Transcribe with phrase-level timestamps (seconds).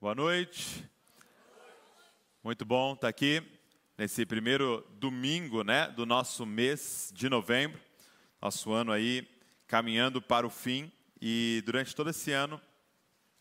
[0.00, 0.88] Boa noite.
[2.42, 3.42] Muito bom estar aqui
[3.98, 7.78] nesse primeiro domingo, né, do nosso mês de novembro.
[8.40, 9.28] Nosso ano aí
[9.66, 10.90] caminhando para o fim
[11.20, 12.58] e durante todo esse ano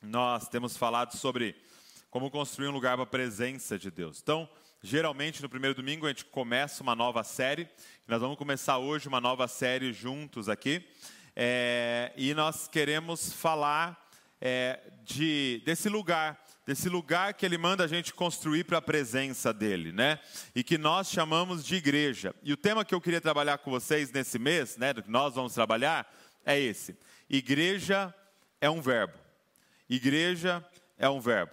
[0.01, 1.55] nós temos falado sobre
[2.09, 4.19] como construir um lugar para a presença de Deus.
[4.21, 4.49] Então,
[4.82, 7.68] geralmente no primeiro domingo a gente começa uma nova série.
[8.07, 10.84] Nós vamos começar hoje uma nova série juntos aqui.
[11.35, 17.88] É, e nós queremos falar é, de, desse lugar desse lugar que ele manda a
[17.88, 20.20] gente construir para a presença dele, né?
[20.55, 22.36] E que nós chamamos de igreja.
[22.44, 25.34] E o tema que eu queria trabalhar com vocês nesse mês, né, do que nós
[25.34, 26.09] vamos trabalhar,
[26.45, 26.95] é esse:
[27.30, 28.13] igreja
[28.61, 29.17] é um verbo.
[29.89, 30.66] Igreja
[30.98, 31.52] é um verbo.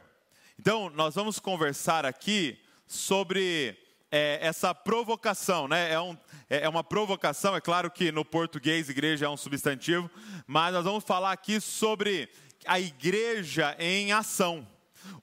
[0.59, 3.79] Então, nós vamos conversar aqui sobre
[4.11, 5.93] é, essa provocação, né?
[5.93, 6.17] É, um,
[6.51, 10.11] é, é uma provocação, é claro que no português igreja é um substantivo,
[10.47, 12.29] mas nós vamos falar aqui sobre
[12.67, 14.67] a igreja em ação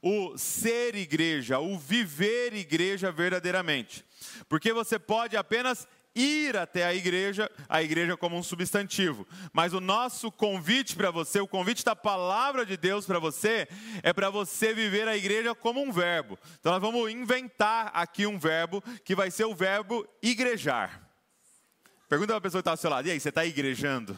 [0.01, 4.05] o ser igreja, o viver igreja verdadeiramente.
[4.47, 9.27] Porque você pode apenas ir até a igreja, a igreja como um substantivo.
[9.51, 13.67] Mas o nosso convite para você, o convite da palavra de Deus para você,
[14.01, 16.39] é para você viver a igreja como um verbo.
[16.59, 21.01] Então nós vamos inventar aqui um verbo que vai ser o verbo igrejar.
[22.07, 24.17] Pergunta para a pessoa que está ao seu lado: e aí, você está igrejando?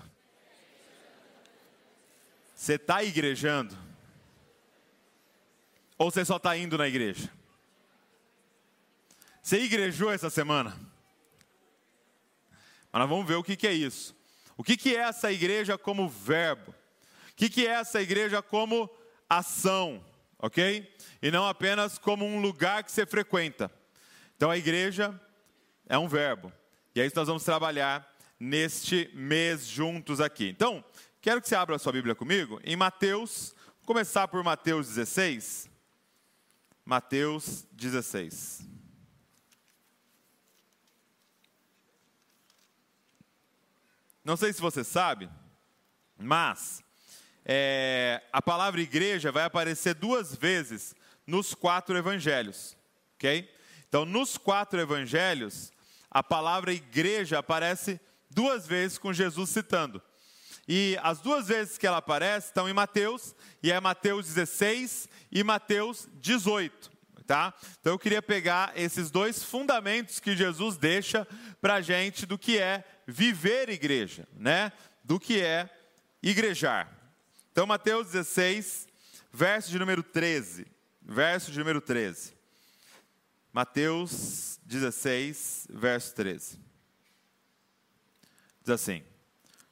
[2.54, 3.78] Você está igrejando?
[5.98, 7.32] Ou você só está indo na igreja?
[9.42, 10.78] Você igrejou essa semana?
[12.92, 14.16] Mas nós vamos ver o que, que é isso.
[14.56, 16.72] O que, que é essa igreja como verbo?
[17.32, 18.90] O que, que é essa igreja como
[19.30, 20.04] ação?
[20.40, 20.92] Ok?
[21.22, 23.72] E não apenas como um lugar que você frequenta.
[24.36, 25.20] Então a igreja
[25.88, 26.52] é um verbo.
[26.96, 28.08] E é isso que nós vamos trabalhar
[28.40, 30.50] neste mês juntos aqui.
[30.50, 30.84] Então,
[31.22, 35.70] quero que você abra a sua Bíblia comigo em Mateus, vou começar por Mateus 16.
[36.86, 38.77] Mateus 16.
[44.28, 45.30] Não sei se você sabe,
[46.20, 46.84] mas
[47.46, 50.94] é, a palavra igreja vai aparecer duas vezes
[51.26, 52.76] nos quatro evangelhos,
[53.16, 53.50] ok?
[53.88, 55.72] Então, nos quatro evangelhos,
[56.12, 60.04] a palavra igreja aparece duas vezes com Jesus citando.
[60.68, 63.34] E as duas vezes que ela aparece estão em Mateus,
[63.64, 66.92] e é Mateus 16 e Mateus 18.
[67.26, 67.54] Tá?
[67.80, 71.26] Então eu queria pegar esses dois fundamentos que Jesus deixa
[71.62, 74.72] para a gente do que é viver igreja, né?
[75.04, 75.70] do que é
[76.22, 76.94] igrejar.
[77.52, 78.88] Então, Mateus 16,
[79.32, 80.68] verso de número 13.
[81.02, 82.34] Verso de número 13.
[83.54, 86.60] Mateus 16, verso 13.
[88.62, 89.02] Diz assim: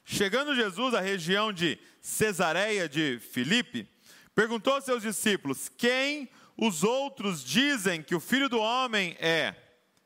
[0.06, 3.86] Chegando Jesus à região de Cesareia de Filipe,
[4.34, 9.54] perguntou aos seus discípulos: Quem os outros dizem que o filho do homem é?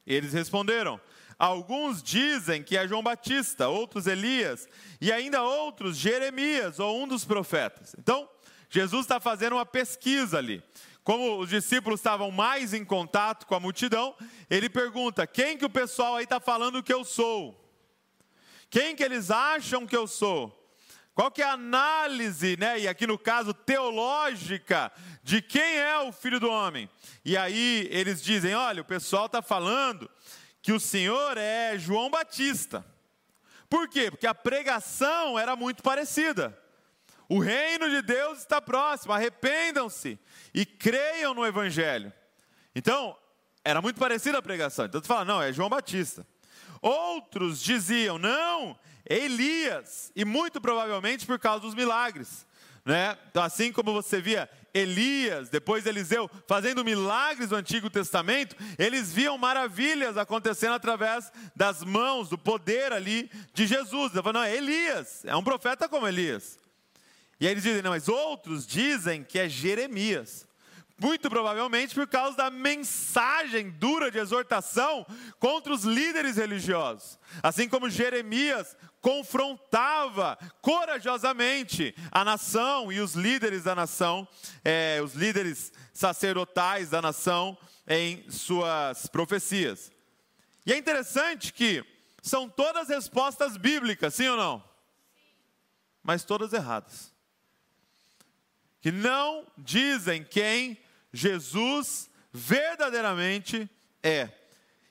[0.08, 1.00] Eles responderam:
[1.40, 4.68] Alguns dizem que é João Batista, outros Elias,
[5.00, 7.96] e ainda outros Jeremias ou um dos profetas.
[7.98, 8.30] Então,
[8.70, 10.62] Jesus está fazendo uma pesquisa ali.
[11.02, 14.14] Como os discípulos estavam mais em contato com a multidão,
[14.50, 17.58] ele pergunta: quem que o pessoal aí está falando que eu sou?
[18.70, 20.56] Quem que eles acham que eu sou?
[21.16, 24.92] Qual que é a análise, né, e aqui no caso teológica,
[25.24, 26.90] de quem é o Filho do Homem?
[27.24, 30.10] E aí eles dizem: olha, o pessoal está falando
[30.69, 32.85] que o Senhor é João Batista.
[33.68, 34.12] Por quê?
[34.12, 36.56] Porque a pregação era muito parecida.
[37.28, 40.19] O reino de Deus está próximo, arrependam-se
[40.53, 42.13] e creiam no Evangelho.
[42.75, 43.18] Então,
[43.66, 44.85] era muito parecida a pregação.
[44.85, 46.24] Então, tu fala, não, é João Batista.
[46.84, 48.78] Outros diziam, não,
[49.09, 52.46] Elias, e muito provavelmente por causa dos milagres.
[52.86, 53.18] Né?
[53.31, 59.38] Então, assim como você via Elias, depois Eliseu, fazendo milagres no Antigo Testamento, eles viam
[59.38, 64.13] maravilhas acontecendo através das mãos, do poder ali de Jesus.
[64.13, 66.60] Eu falo, não, é Elias, é um profeta como Elias.
[67.39, 70.48] E aí eles dizem, não, mas outros dizem que é Jeremias.
[71.01, 75.06] Muito provavelmente por causa da mensagem dura de exortação
[75.39, 77.18] contra os líderes religiosos.
[77.42, 84.28] Assim como Jeremias confrontava corajosamente a nação e os líderes da nação,
[84.63, 87.57] é, os líderes sacerdotais da nação,
[87.88, 89.92] em suas profecias.
[90.66, 91.84] E é interessante que
[92.22, 94.63] são todas respostas bíblicas, sim ou não?
[96.04, 97.12] Mas todas erradas.
[98.81, 100.78] Que não dizem quem
[101.12, 103.69] Jesus verdadeiramente
[104.04, 104.30] é.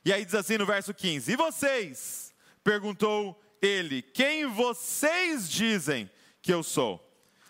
[0.04, 2.28] E aí diz assim no verso 15: E vocês?
[2.68, 6.10] perguntou ele: Quem vocês dizem
[6.42, 7.04] que eu sou?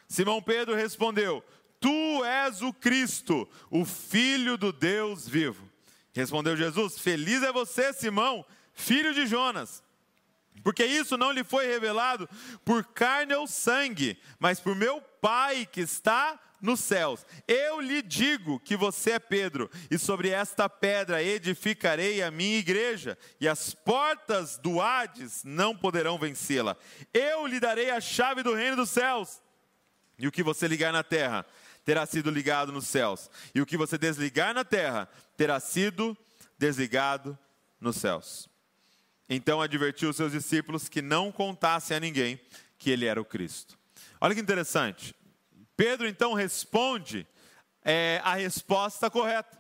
[0.08, 1.44] Simão Pedro respondeu:
[1.80, 5.68] Tu és o Cristo, o Filho do Deus vivo.
[6.12, 9.82] Respondeu Jesus: Feliz é você, Simão, filho de Jonas,
[10.64, 12.28] porque isso não lhe foi revelado
[12.64, 17.24] por carne ou sangue, mas por meu Pai que está nos céus.
[17.46, 23.16] Eu lhe digo que você é Pedro, e sobre esta pedra edificarei a minha igreja,
[23.40, 26.76] e as portas do Hades não poderão vencê-la.
[27.12, 29.40] Eu lhe darei a chave do reino dos céus,
[30.18, 31.46] e o que você ligar na terra
[31.84, 36.16] terá sido ligado nos céus, e o que você desligar na terra terá sido
[36.58, 37.38] desligado
[37.80, 38.48] nos céus.
[39.28, 42.40] Então advertiu os seus discípulos que não contassem a ninguém
[42.78, 43.78] que ele era o Cristo.
[44.20, 45.14] Olha que interessante.
[45.78, 47.24] Pedro então responde
[47.84, 49.56] é, a resposta correta.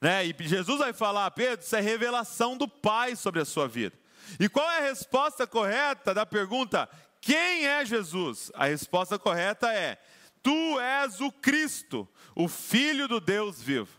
[0.00, 0.26] Né?
[0.26, 3.98] E Jesus vai falar, Pedro, isso é revelação do Pai sobre a sua vida.
[4.38, 6.88] E qual é a resposta correta da pergunta:
[7.20, 8.52] quem é Jesus?
[8.54, 10.00] A resposta correta é:
[10.40, 13.90] Tu és o Cristo, o Filho do Deus vivo.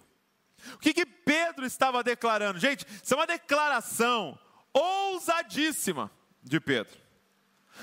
[0.76, 2.60] O que, que Pedro estava declarando?
[2.60, 4.40] Gente, isso é uma declaração
[4.72, 6.10] ousadíssima
[6.42, 6.98] de Pedro.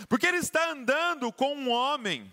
[0.08, 2.32] Porque ele está andando com um homem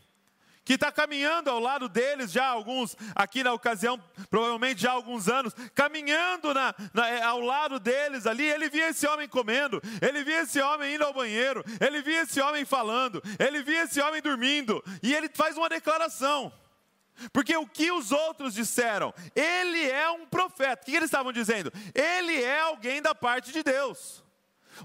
[0.69, 3.99] que está caminhando ao lado deles já alguns, aqui na ocasião,
[4.29, 8.89] provavelmente já há alguns anos, caminhando na, na, é, ao lado deles ali, ele via
[8.89, 13.19] esse homem comendo, ele via esse homem indo ao banheiro, ele via esse homem falando,
[13.39, 16.53] ele via esse homem dormindo, e ele faz uma declaração.
[17.33, 19.11] Porque o que os outros disseram?
[19.35, 20.83] Ele é um profeta.
[20.83, 21.73] O que eles estavam dizendo?
[21.95, 24.23] Ele é alguém da parte de Deus.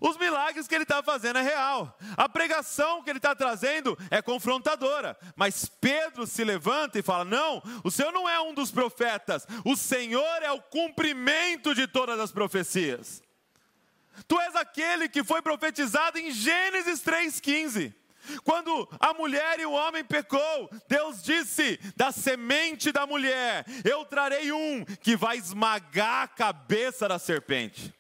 [0.01, 1.97] Os milagres que ele está fazendo é real.
[2.17, 5.17] A pregação que ele está trazendo é confrontadora.
[5.37, 9.47] Mas Pedro se levanta e fala: Não, o Senhor não é um dos profetas.
[9.65, 13.23] O Senhor é o cumprimento de todas as profecias.
[14.29, 17.93] Tu és aquele que foi profetizado em Gênesis 3,15.
[18.43, 24.51] Quando a mulher e o homem pecou, Deus disse: da semente da mulher, eu trarei
[24.53, 27.93] um que vai esmagar a cabeça da serpente.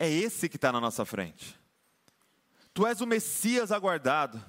[0.00, 1.60] É esse que está na nossa frente.
[2.72, 4.42] Tu és o Messias aguardado.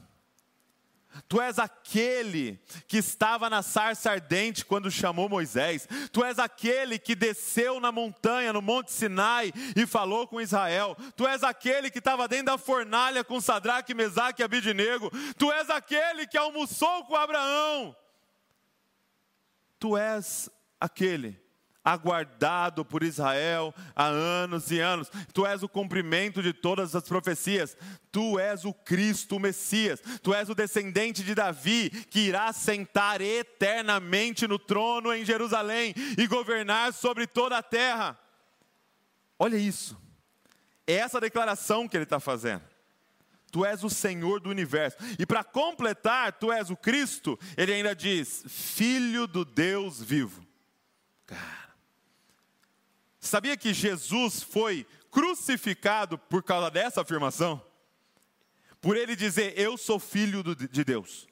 [1.27, 2.57] Tu és aquele
[2.87, 5.89] que estava na sarça ardente quando chamou Moisés.
[6.13, 10.95] Tu és aquele que desceu na montanha, no Monte Sinai, e falou com Israel.
[11.17, 15.11] Tu és aquele que estava dentro da fornalha com Sadraque, Mesaque e Abidinego.
[15.37, 17.93] Tu és aquele que almoçou com Abraão.
[19.77, 20.49] Tu és
[20.79, 21.40] aquele
[21.83, 25.11] aguardado por Israel há anos e anos.
[25.33, 27.75] Tu és o cumprimento de todas as profecias.
[28.11, 30.01] Tu és o Cristo, o Messias.
[30.21, 36.27] Tu és o descendente de Davi que irá sentar eternamente no trono em Jerusalém e
[36.27, 38.19] governar sobre toda a terra.
[39.39, 39.99] Olha isso.
[40.85, 42.63] É essa declaração que ele está fazendo.
[43.51, 44.97] Tu és o Senhor do universo.
[45.19, 50.45] E para completar, tu és o Cristo, ele ainda diz: Filho do Deus vivo.
[51.25, 51.60] Cara
[53.21, 57.63] Sabia que Jesus foi crucificado por causa dessa afirmação?
[58.81, 61.27] Por ele dizer, eu sou filho de Deus.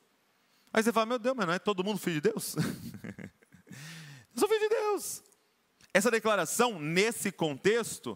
[0.71, 2.55] Aí você fala, meu Deus, mas não é todo mundo filho de Deus?
[3.65, 5.23] eu sou filho de Deus.
[5.91, 8.15] Essa declaração, nesse contexto,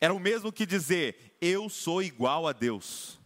[0.00, 3.20] era o mesmo que dizer, eu sou igual a Deus.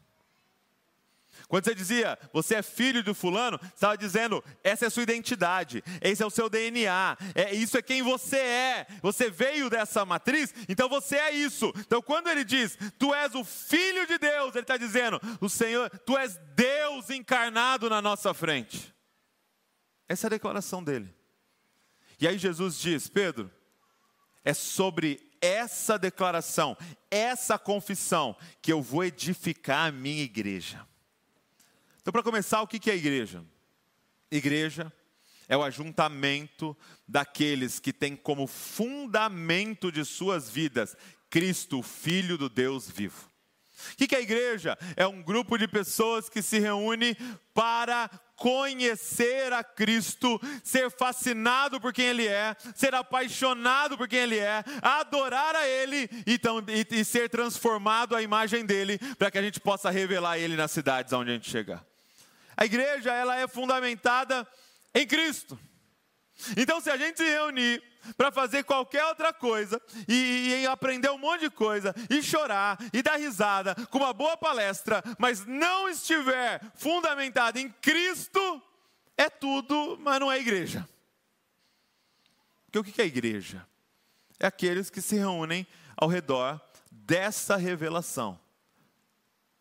[1.49, 5.03] Quando você dizia, você é filho do fulano, você estava dizendo, essa é a sua
[5.03, 8.87] identidade, esse é o seu DNA, é, isso é quem você é.
[9.01, 11.73] Você veio dessa matriz, então você é isso.
[11.79, 15.89] Então quando ele diz, tu és o filho de Deus, ele está dizendo, o Senhor,
[16.01, 18.95] tu és Deus encarnado na nossa frente.
[20.07, 21.15] Essa é a declaração dele.
[22.21, 23.51] E aí Jesus diz, Pedro,
[24.45, 26.77] é sobre essa declaração,
[27.11, 30.87] essa confissão, que eu vou edificar a minha igreja.
[32.01, 33.45] Então, para começar, o que é igreja?
[34.31, 34.93] Igreja
[35.49, 36.77] é o ajuntamento
[37.07, 40.97] daqueles que têm como fundamento de suas vidas
[41.31, 43.29] Cristo, Filho do Deus vivo.
[43.93, 44.77] O que é a igreja?
[44.97, 47.17] É um grupo de pessoas que se reúne
[47.55, 54.39] para conhecer a Cristo, ser fascinado por quem Ele é, ser apaixonado por quem Ele
[54.39, 59.43] é, adorar a Ele então, e, e ser transformado à imagem dele, para que a
[59.43, 61.88] gente possa revelar Ele nas cidades onde a gente chegar.
[62.59, 64.45] A igreja ela é fundamentada
[64.93, 65.57] em Cristo.
[66.57, 67.81] Então, se a gente se reunir
[68.17, 73.01] para fazer qualquer outra coisa e, e, aprender um monte de coisa e chorar e
[73.01, 78.61] dar risada com uma boa palestra, mas não estiver fundamentado em Cristo,
[79.17, 80.89] é tudo, mas não é igreja.
[82.65, 83.65] Porque o que é igreja?
[84.41, 85.65] É aqueles que se reúnem
[85.97, 86.61] ao redor
[86.91, 88.39] dessa revelação.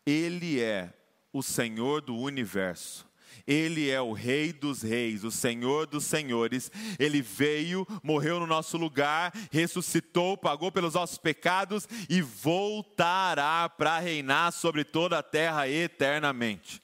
[0.04, 0.97] Ele é
[1.32, 3.08] o Senhor do universo.
[3.46, 6.70] Ele é o Rei dos Reis, o Senhor dos Senhores.
[6.98, 14.52] Ele veio, morreu no nosso lugar, ressuscitou, pagou pelos nossos pecados e voltará para reinar
[14.52, 16.82] sobre toda a terra eternamente.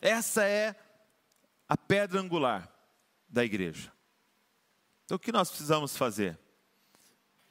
[0.00, 0.74] Essa é
[1.68, 2.72] a pedra angular
[3.28, 3.92] da igreja.
[5.04, 6.38] Então, o que nós precisamos fazer?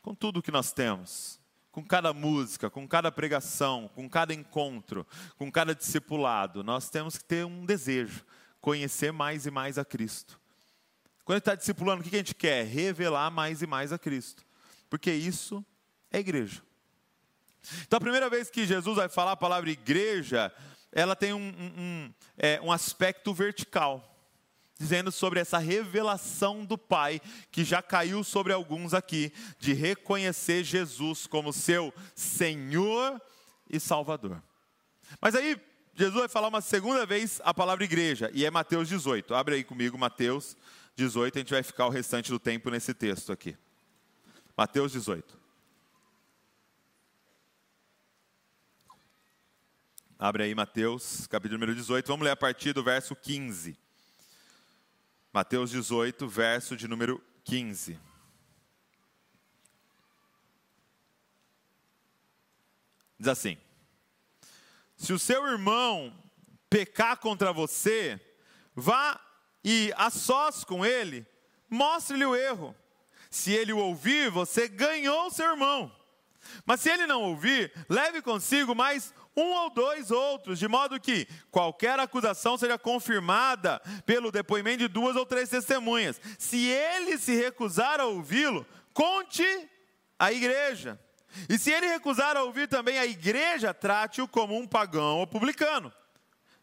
[0.02, 1.37] Com tudo o que nós temos,
[1.78, 5.06] com cada música, com cada pregação, com cada encontro,
[5.38, 8.26] com cada discipulado, nós temos que ter um desejo
[8.60, 10.40] conhecer mais e mais a Cristo.
[11.24, 12.66] Quando está discipulando, o que a gente quer?
[12.66, 14.44] Revelar mais e mais a Cristo.
[14.90, 15.64] Porque isso
[16.12, 16.64] é igreja.
[17.84, 20.52] Então, a primeira vez que Jesus vai falar a palavra igreja,
[20.92, 24.17] ela tem um, um, um, é, um aspecto vertical
[24.78, 27.20] dizendo sobre essa revelação do Pai
[27.52, 33.22] que já caiu sobre alguns aqui, de reconhecer Jesus como seu Senhor
[33.70, 34.42] e Salvador.
[35.20, 35.60] Mas aí,
[35.96, 39.34] Jesus vai falar uma segunda vez a palavra igreja, e é Mateus 18.
[39.34, 40.56] Abre aí comigo Mateus
[40.96, 43.58] 18, a gente vai ficar o restante do tempo nesse texto aqui.
[44.56, 45.38] Mateus 18.
[50.20, 52.08] Abre aí Mateus, capítulo número 18.
[52.08, 53.78] Vamos ler a partir do verso 15.
[55.34, 58.00] Mateus 18, verso de número 15.
[63.20, 63.58] Diz assim:
[64.96, 66.14] se o seu irmão
[66.70, 68.20] pecar contra você,
[68.76, 69.20] vá
[69.64, 71.26] e a sós com ele,
[71.70, 72.76] mostre-lhe o erro.
[73.30, 75.96] Se ele o ouvir, você ganhou o seu irmão.
[76.66, 81.28] Mas se ele não ouvir, leve consigo mais um ou dois outros, de modo que
[81.52, 86.20] qualquer acusação seja confirmada pelo depoimento de duas ou três testemunhas.
[86.40, 89.46] Se ele se recusar a ouvi-lo, conte
[90.18, 91.00] à igreja.
[91.48, 95.94] E se ele recusar a ouvir também a igreja, trate-o como um pagão ou publicano.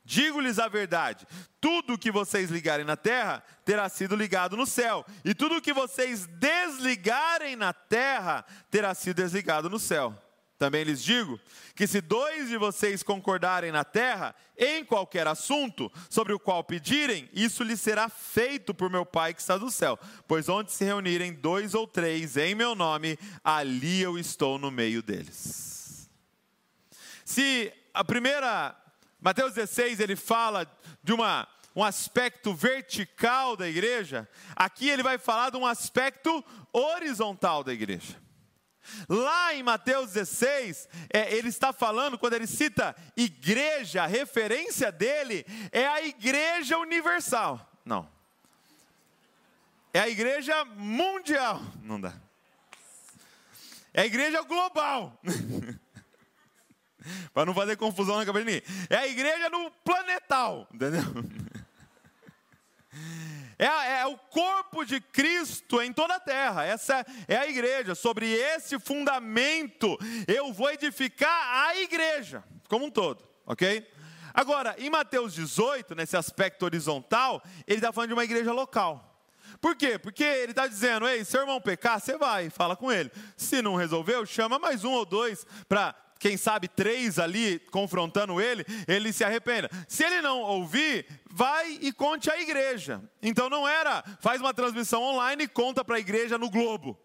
[0.04, 1.26] Digo-lhes a verdade:
[1.60, 5.62] tudo o que vocês ligarem na terra terá sido ligado no céu, e tudo o
[5.62, 10.14] que vocês desligarem na terra terá sido desligado no céu.
[10.58, 11.38] Também lhes digo
[11.74, 17.28] que se dois de vocês concordarem na terra em qualquer assunto sobre o qual pedirem,
[17.32, 19.98] isso lhes será feito por meu Pai que está do céu.
[20.28, 25.02] Pois onde se reunirem dois ou três em meu nome, ali eu estou no meio
[25.02, 26.08] deles.
[27.24, 28.76] Se a primeira,
[29.20, 30.70] Mateus 16, ele fala
[31.02, 37.64] de uma um aspecto vertical da igreja, aqui ele vai falar de um aspecto horizontal
[37.64, 38.23] da igreja.
[39.08, 45.46] Lá em Mateus 16, é, ele está falando, quando ele cita igreja, a referência dele
[45.72, 47.70] é a igreja universal.
[47.84, 48.08] Não.
[49.92, 51.62] É a igreja mundial.
[51.82, 52.14] Não dá.
[53.92, 55.16] É a igreja global.
[57.32, 58.88] Para não fazer confusão na cabeça de ninguém.
[58.90, 60.66] É a igreja no planetal.
[60.72, 61.02] Entendeu?
[63.58, 66.64] É, é, o corpo de Cristo em toda a terra.
[66.64, 67.94] Essa é a igreja.
[67.94, 73.86] Sobre esse fundamento eu vou edificar a igreja como um todo, ok?
[74.32, 79.14] Agora, em Mateus 18, nesse aspecto horizontal, ele está falando de uma igreja local.
[79.60, 79.98] Por quê?
[79.98, 83.12] Porque ele está dizendo, ei, seu irmão pecar, você vai, fala com ele.
[83.36, 85.94] Se não resolveu, chama mais um ou dois para
[86.24, 89.68] quem sabe três ali confrontando ele, ele se arrependa.
[89.86, 93.02] Se ele não ouvir, vai e conte à igreja.
[93.20, 96.98] Então não era, faz uma transmissão online e conta para a igreja no Globo.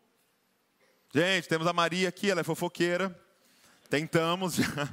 [1.13, 3.13] Gente, temos a Maria aqui, ela é fofoqueira.
[3.89, 4.89] Tentamos já.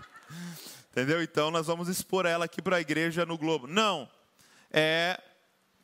[0.90, 1.22] Entendeu?
[1.22, 3.68] Então nós vamos expor ela aqui para a igreja no Globo.
[3.68, 4.10] Não.
[4.72, 5.22] É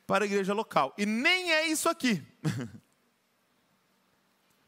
[0.05, 0.93] para a igreja local.
[0.99, 2.21] E nem é isso aqui.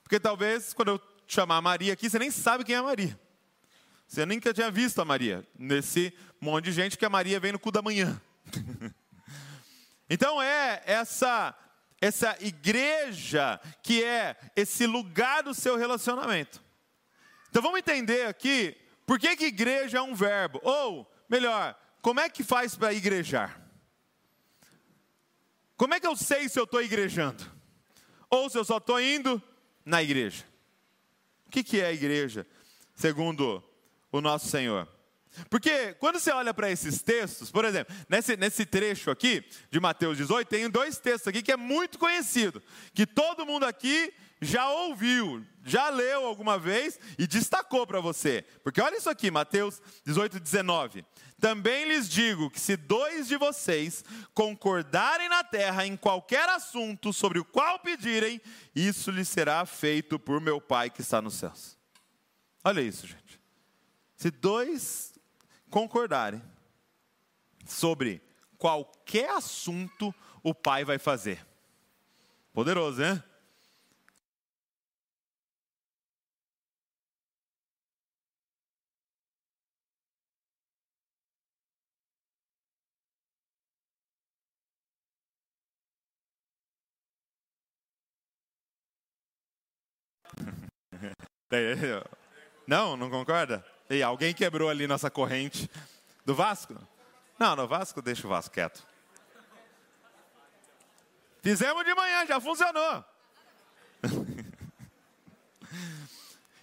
[0.04, 3.24] Porque talvez quando eu chamar a Maria aqui, você nem sabe quem é a Maria.
[4.14, 7.59] Você nunca tinha visto a Maria, nesse monte de gente que a Maria vem no
[7.59, 8.23] cu da manhã.
[10.09, 11.52] então é essa
[12.00, 16.62] essa igreja que é esse lugar do seu relacionamento.
[17.50, 22.28] Então vamos entender aqui por que, que igreja é um verbo, ou melhor, como é
[22.28, 23.61] que faz para igrejar?
[25.76, 27.44] Como é que eu sei se eu estou igrejando?
[28.30, 29.42] Ou se eu só estou indo
[29.85, 30.44] na igreja?
[31.49, 32.47] O que, que é a igreja,
[32.94, 33.74] segundo
[34.18, 34.88] o nosso Senhor.
[35.50, 40.16] Porque quando você olha para esses textos, por exemplo, nesse, nesse trecho aqui de Mateus
[40.16, 42.62] 18, tem dois textos aqui que é muito conhecido,
[42.94, 48.44] que todo mundo aqui já ouviu, já leu alguma vez e destacou para você.
[48.62, 51.04] Porque olha isso aqui, Mateus 18, 19.
[51.40, 57.40] Também lhes digo que se dois de vocês concordarem na terra em qualquer assunto sobre
[57.40, 58.40] o qual pedirem,
[58.75, 61.76] isso lhes será feito por meu Pai que está nos céus.
[62.62, 63.24] Olha isso, gente.
[64.25, 65.12] Se dois
[65.69, 66.43] concordarem
[67.66, 68.23] sobre
[68.57, 71.47] qualquer assunto, o pai vai fazer.
[72.54, 73.23] Poderoso, hein?
[92.66, 93.74] Não, não concorda?
[93.95, 95.71] E alguém quebrou ali nossa corrente
[96.25, 96.75] do Vasco?
[97.39, 98.85] Não, no Vasco deixa o Vasco quieto.
[101.43, 103.05] Fizemos de manhã, já funcionou.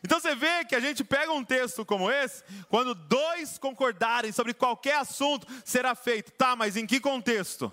[0.04, 4.54] Então você vê que a gente pega um texto como esse, quando dois concordarem sobre
[4.54, 6.32] qualquer assunto, será feito.
[6.32, 7.72] Tá, mas em que contexto?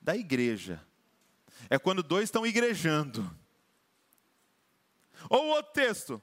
[0.00, 0.80] Da igreja.
[1.70, 3.28] É quando dois estão igrejando.
[5.30, 6.22] Ou o outro texto.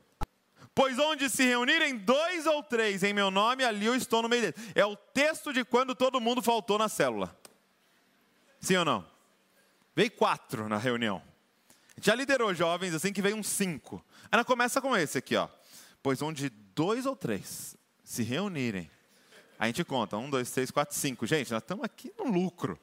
[0.73, 4.41] Pois onde se reunirem dois ou três em meu nome, ali eu estou no meio
[4.41, 4.71] deles.
[4.73, 7.37] É o texto de quando todo mundo faltou na célula.
[8.59, 9.05] Sim ou não?
[9.95, 11.21] Veio quatro na reunião.
[12.01, 14.03] Já liderou jovens assim que veio uns cinco.
[14.31, 15.49] Ela começa com esse aqui, ó.
[16.01, 18.89] Pois onde dois ou três se reunirem,
[19.59, 21.27] a gente conta um, dois, três, quatro, cinco.
[21.27, 22.79] Gente, nós estamos aqui no lucro.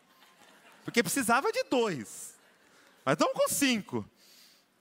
[0.85, 2.35] Porque precisava de dois.
[3.05, 4.09] Mas estamos com cinco.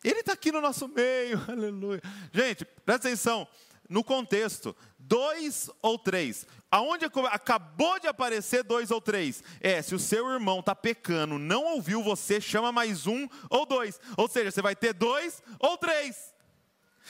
[0.04, 2.02] Ele está aqui no nosso meio, aleluia.
[2.32, 3.48] Gente, presta atenção,
[3.90, 6.46] no contexto, dois ou três.
[6.70, 9.44] Aonde acabou de aparecer dois ou três?
[9.62, 14.00] É, se o seu irmão está pecando, não ouviu você, chama mais um ou dois.
[14.18, 16.34] Ou seja, você vai ter dois ou três.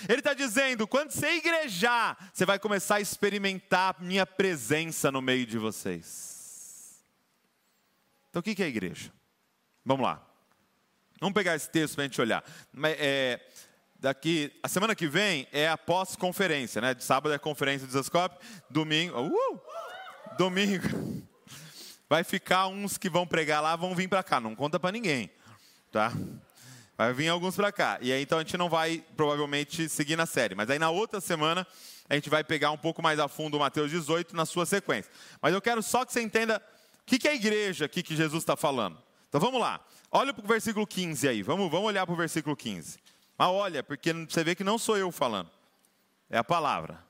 [0.07, 5.45] Ele está dizendo: quando você igrejar, você vai começar a experimentar minha presença no meio
[5.45, 7.03] de vocês.
[8.29, 9.11] Então, o que é igreja?
[9.83, 10.26] Vamos lá.
[11.19, 12.43] Vamos pegar esse texto para a gente olhar.
[12.99, 13.39] É,
[13.99, 16.93] daqui, a semana que vem é a pós-conferência, né?
[16.93, 18.37] De sábado é a conferência do Zascope,
[18.69, 19.61] domingo, uh,
[20.37, 20.87] domingo
[22.07, 25.29] vai ficar uns que vão pregar lá, vão vir para cá, não conta para ninguém,
[25.91, 26.13] tá?
[26.95, 27.97] Vai vir alguns para cá.
[28.01, 31.19] E aí então a gente não vai provavelmente seguir na série, mas aí na outra
[31.19, 31.65] semana
[32.09, 35.11] a gente vai pegar um pouco mais a fundo o Mateus 18 na sua sequência.
[35.41, 36.61] Mas eu quero só que você entenda
[37.01, 38.97] o que é a igreja aqui que Jesus está falando.
[39.27, 39.83] Então vamos lá.
[40.11, 41.43] Olha para o versículo 15 aí.
[41.43, 42.97] Vamos, vamos olhar para o versículo 15.
[43.37, 45.51] Mas olha, porque você vê que não sou eu falando.
[46.29, 47.05] É a palavra.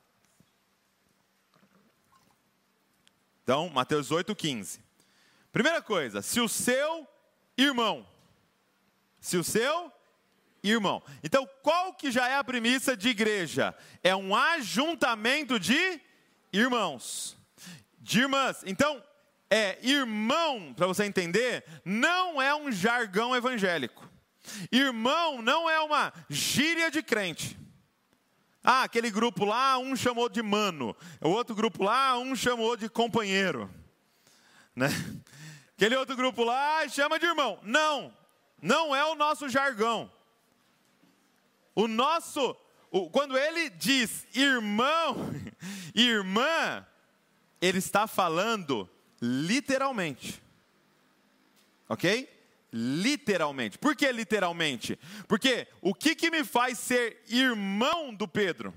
[3.43, 4.81] Então, Mateus 8, 15.
[5.53, 7.07] Primeira coisa, se o seu
[7.57, 8.05] irmão,
[9.19, 9.91] se o seu
[10.62, 11.01] irmão.
[11.23, 13.75] Então, qual que já é a premissa de igreja?
[14.03, 16.01] É um ajuntamento de
[16.51, 17.38] irmãos,
[17.99, 18.63] de irmãs.
[18.65, 19.01] Então,
[19.49, 24.07] é irmão, para você entender, não é um jargão evangélico.
[24.71, 27.57] Irmão não é uma gíria de crente.
[28.63, 30.95] Ah, aquele grupo lá, um chamou de mano.
[31.21, 33.69] O outro grupo lá, um chamou de companheiro.
[34.75, 34.89] Né?
[35.75, 37.60] Aquele outro grupo lá chama de irmão.
[37.63, 38.13] Não,
[38.62, 40.12] não é o nosso jargão.
[41.73, 42.57] O nosso,
[42.91, 45.31] o, quando ele diz irmão,
[45.95, 46.86] irmã,
[47.62, 48.89] ele está falando
[49.21, 50.41] literalmente.
[51.89, 52.30] Ok?
[52.71, 53.77] Literalmente.
[53.77, 54.99] Por que literalmente?
[55.27, 58.73] Porque o que, que me faz ser irmão do Pedro?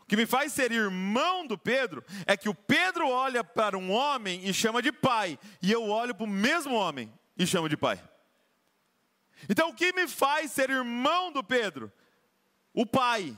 [0.00, 3.90] O que me faz ser irmão do Pedro é que o Pedro olha para um
[3.90, 7.76] homem e chama de pai, e eu olho para o mesmo homem e chamo de
[7.76, 8.00] pai.
[9.48, 11.92] Então, o que me faz ser irmão do Pedro?
[12.72, 13.36] O pai.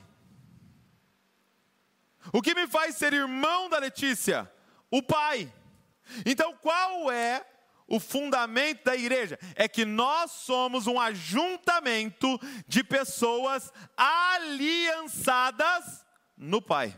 [2.31, 4.51] O que me faz ser irmão da Letícia?
[4.91, 5.51] O Pai.
[6.25, 7.45] Então, qual é
[7.87, 9.37] o fundamento da igreja?
[9.55, 16.05] É que nós somos um ajuntamento de pessoas aliançadas
[16.37, 16.95] no Pai.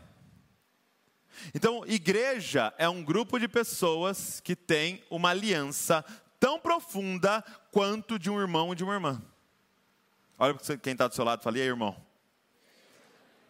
[1.54, 6.04] Então, igreja é um grupo de pessoas que tem uma aliança
[6.38, 9.22] tão profunda quanto de um irmão e de uma irmã.
[10.38, 11.96] Olha quem está do seu lado e fala: e aí, irmão?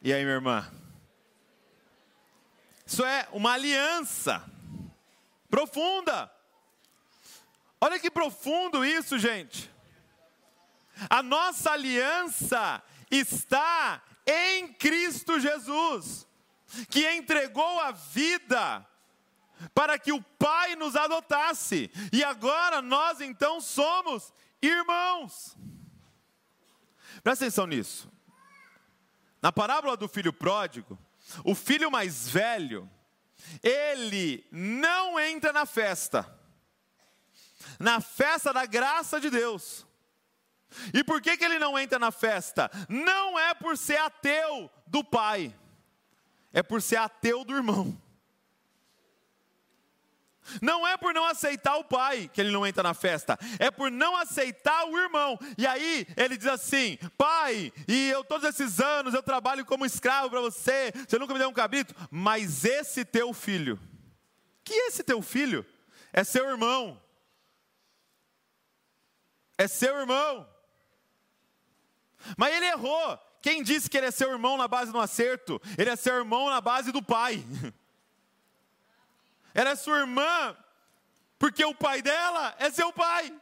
[0.03, 0.82] E aí, minha irmã?
[2.87, 4.45] Isso é uma aliança
[5.49, 6.31] profunda.
[7.81, 9.71] Olha que profundo isso, gente.
[11.11, 16.27] A nossa aliança está em Cristo Jesus,
[16.89, 18.87] que entregou a vida
[19.75, 25.57] para que o Pai nos adotasse, e agora nós então somos irmãos.
[27.23, 28.11] Presta atenção nisso.
[29.41, 30.99] Na parábola do filho pródigo,
[31.45, 32.91] o filho mais velho,
[33.63, 36.27] ele não entra na festa,
[37.79, 39.87] na festa da graça de Deus.
[40.93, 42.71] E por que, que ele não entra na festa?
[42.89, 45.55] Não é por ser ateu do pai,
[46.53, 48.01] é por ser ateu do irmão.
[50.61, 53.91] Não é por não aceitar o pai que ele não entra na festa, é por
[53.91, 55.39] não aceitar o irmão.
[55.57, 60.31] E aí ele diz assim: Pai, e eu todos esses anos eu trabalho como escravo
[60.31, 63.79] para você, você nunca me deu um cabrito, mas esse teu filho,
[64.65, 65.65] que esse teu filho
[66.13, 67.01] é seu irmão,
[69.57, 70.49] é seu irmão.
[72.37, 73.19] Mas ele errou.
[73.41, 75.61] Quem disse que ele é seu irmão na base do acerto?
[75.77, 77.45] Ele é seu irmão na base do pai.
[79.55, 80.57] Ela é sua irmã,
[81.39, 83.33] porque o pai dela é seu pai.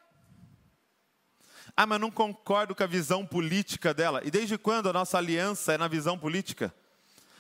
[1.77, 4.21] Ah, mas não concordo com a visão política dela.
[4.25, 6.75] E desde quando a nossa aliança é na visão política?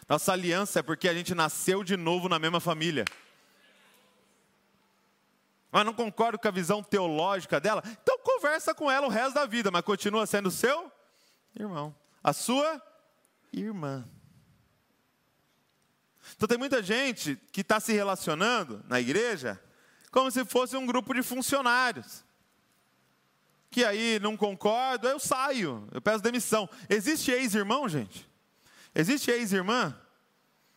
[0.09, 3.05] Nossa aliança é porque a gente nasceu de novo na mesma família.
[5.71, 7.83] Mas não concordo com a visão teológica dela.
[8.03, 10.91] Então conversa com ela o resto da vida, mas continua sendo seu
[11.55, 11.95] irmão.
[12.23, 12.83] A sua
[13.53, 14.09] irmã.
[16.37, 19.61] Então tem muita gente que está se relacionando na igreja
[20.11, 22.25] como se fosse um grupo de funcionários.
[23.71, 26.69] Que aí não concordo, eu saio, eu peço demissão.
[26.89, 28.29] Existe ex-irmão, gente?
[28.95, 29.97] Existe ex-irmã?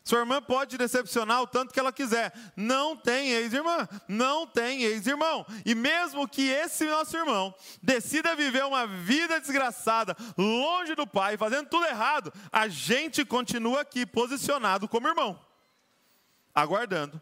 [0.04, 2.34] Sua irmã pode decepcionar o tanto que ela quiser.
[2.56, 5.46] Não tem ex-irmã, não tem ex-irmão.
[5.66, 11.70] E mesmo que esse nosso irmão decida viver uma vida desgraçada, longe do pai, fazendo
[11.70, 15.40] tudo errado, a gente continua aqui posicionado como irmão
[16.54, 17.22] aguardando,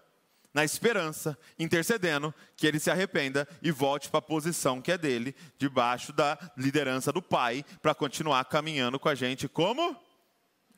[0.53, 5.33] na esperança, intercedendo que ele se arrependa e volte para a posição que é dele,
[5.57, 9.95] debaixo da liderança do Pai, para continuar caminhando com a gente como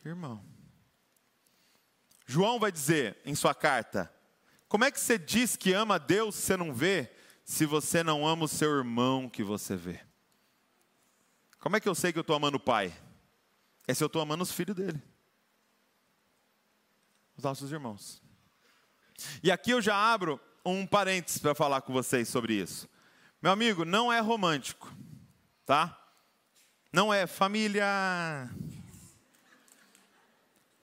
[0.05, 0.52] irmão.
[2.25, 4.13] João vai dizer em sua carta:
[4.67, 7.11] Como é que você diz que ama a Deus se você não vê,
[7.43, 9.99] se você não ama o seu irmão que você vê?
[11.59, 12.93] Como é que eu sei que eu estou amando o Pai?
[13.87, 15.01] É se eu estou amando os filhos dele,
[17.37, 18.21] os nossos irmãos.
[19.41, 22.87] E aqui eu já abro um parênteses para falar com vocês sobre isso.
[23.41, 24.91] Meu amigo, não é romântico,
[25.65, 25.99] tá?
[26.91, 27.85] Não é família.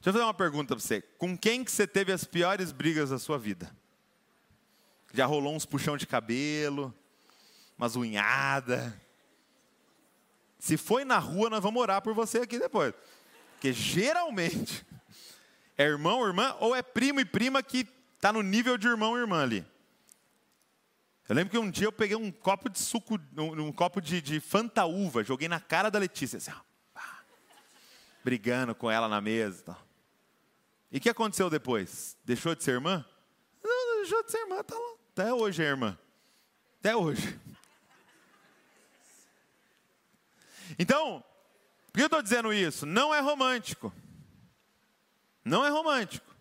[0.01, 1.01] Deixa eu fazer uma pergunta para você.
[1.19, 3.71] Com quem que você teve as piores brigas da sua vida?
[5.13, 6.95] Já rolou uns puxão de cabelo,
[7.77, 8.93] umas unhadas.
[10.59, 12.95] Se foi na rua, nós vamos orar por você aqui depois.
[13.53, 14.87] Porque geralmente
[15.77, 17.87] é irmão, irmã, ou é primo e prima que
[18.21, 19.67] Está no nível de irmão e irmã ali.
[21.27, 24.21] Eu lembro que um dia eu peguei um copo de suco, um, um copo de,
[24.21, 27.01] de fantaúva, joguei na cara da Letícia, assim, ó,
[28.23, 29.63] brigando com ela na mesa.
[29.65, 29.89] Tal.
[30.90, 32.16] E o que aconteceu depois?
[32.24, 33.05] Deixou de ser irmã?
[33.62, 34.94] Não, não deixou de ser irmã, tá lá.
[35.12, 35.98] Até hoje é irmã.
[36.79, 37.38] Até hoje.
[40.79, 41.22] Então,
[41.87, 42.87] por que eu estou dizendo isso?
[42.87, 43.92] Não é romântico.
[45.44, 46.35] Não é romântico.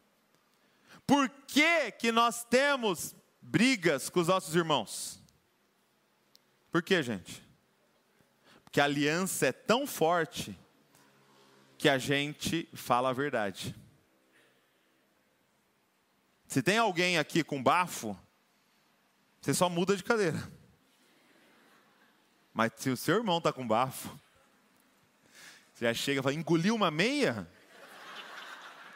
[1.05, 5.19] Por que, que nós temos brigas com os nossos irmãos?
[6.71, 7.43] Por que, gente?
[8.63, 10.57] Porque a aliança é tão forte
[11.77, 13.75] que a gente fala a verdade.
[16.49, 18.17] Se tem alguém aqui com bafo,
[19.39, 20.51] você só muda de cadeira.
[22.51, 24.19] Mas se o seu irmão está com bafo,
[25.71, 27.47] você já chega e fala, engoliu uma meia?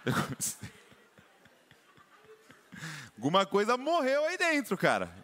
[3.16, 5.16] Alguma coisa morreu aí dentro, cara.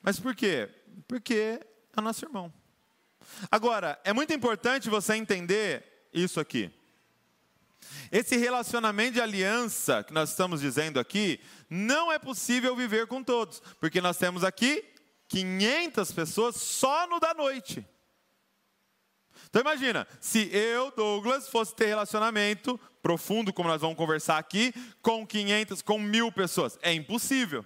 [0.00, 0.74] Mas por quê?
[1.06, 1.60] Porque
[1.94, 2.50] é nosso irmão.
[3.50, 6.72] Agora, é muito importante você entender isso aqui.
[8.10, 13.60] Esse relacionamento de aliança que nós estamos dizendo aqui, não é possível viver com todos,
[13.80, 14.84] porque nós temos aqui
[15.28, 17.84] 500 pessoas só no da noite.
[19.48, 25.26] Então imagina, se eu, Douglas, fosse ter relacionamento profundo, como nós vamos conversar aqui, com
[25.26, 26.78] 500, com mil pessoas.
[26.82, 27.64] É impossível.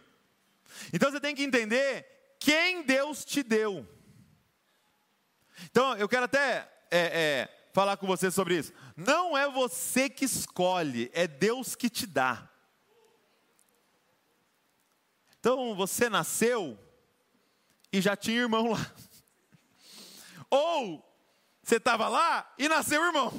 [0.92, 2.06] Então você tem que entender
[2.38, 3.86] quem Deus te deu.
[5.70, 8.72] Então eu quero até é, é, falar com você sobre isso.
[8.96, 12.48] Não é você que escolhe, é Deus que te dá.
[15.38, 16.78] Então você nasceu
[17.92, 18.92] e já tinha irmão lá.
[20.50, 21.04] Ou
[21.62, 23.32] você estava lá e nasceu irmão.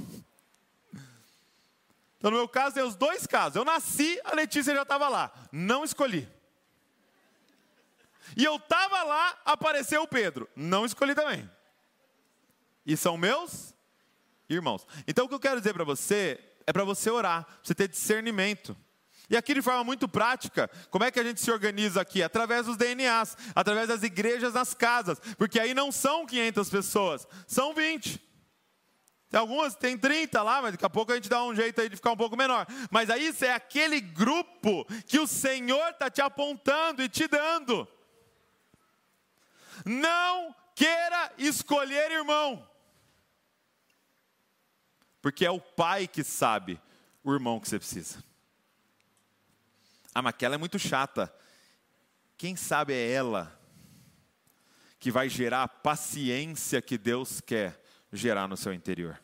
[2.17, 3.55] Então, no meu caso, tem os dois casos.
[3.55, 5.33] Eu nasci, a Letícia já estava lá.
[5.51, 6.29] Não escolhi.
[8.37, 10.47] E eu estava lá, apareceu o Pedro.
[10.55, 11.49] Não escolhi também.
[12.85, 13.73] E são meus
[14.55, 14.85] irmãos.
[15.07, 18.75] Então, o que eu quero dizer para você é para você orar, você ter discernimento.
[19.29, 22.21] E aqui de forma muito prática, como é que a gente se organiza aqui?
[22.21, 27.73] Através dos DNAs, através das igrejas nas casas, porque aí não são 500 pessoas, são
[27.73, 28.21] 20.
[29.29, 31.87] Tem algumas tem 30 lá, mas daqui a pouco a gente dá um jeito aí
[31.87, 32.67] de ficar um pouco menor.
[32.91, 37.87] Mas aí isso é aquele grupo que o Senhor está te apontando e te dando.
[39.85, 42.67] Não queira escolher irmão,
[45.21, 46.79] porque é o pai que sabe
[47.23, 48.23] o irmão que você precisa.
[50.13, 51.33] Ah, mas aquela é muito chata.
[52.37, 53.57] Quem sabe é ela
[54.99, 57.81] que vai gerar a paciência que Deus quer
[58.11, 59.19] gerar no seu interior.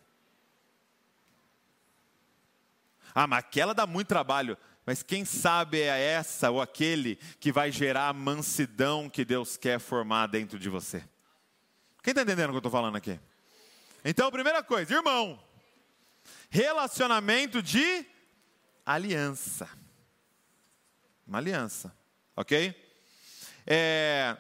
[3.14, 4.58] Ah, mas aquela dá muito trabalho.
[4.86, 9.80] Mas quem sabe é essa ou aquele que vai gerar a mansidão que Deus quer
[9.80, 11.04] formar dentro de você.
[12.02, 13.20] Quem está entendendo o que eu estou falando aqui?
[14.06, 15.38] Então, primeira coisa, irmão,
[16.50, 18.06] relacionamento de
[18.86, 19.70] aliança.
[21.26, 21.96] Uma aliança,
[22.36, 22.74] ok?
[23.66, 24.38] É,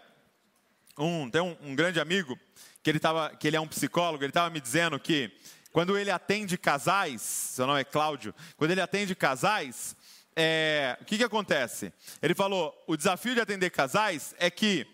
[0.97, 2.39] um, tem um, um grande amigo
[2.81, 5.31] que ele, tava, que ele é um psicólogo, ele estava me dizendo que
[5.71, 9.95] quando ele atende casais, seu nome é Cláudio, quando ele atende casais,
[10.35, 11.91] é, o que, que acontece?
[12.21, 14.87] Ele falou: o desafio de atender casais é que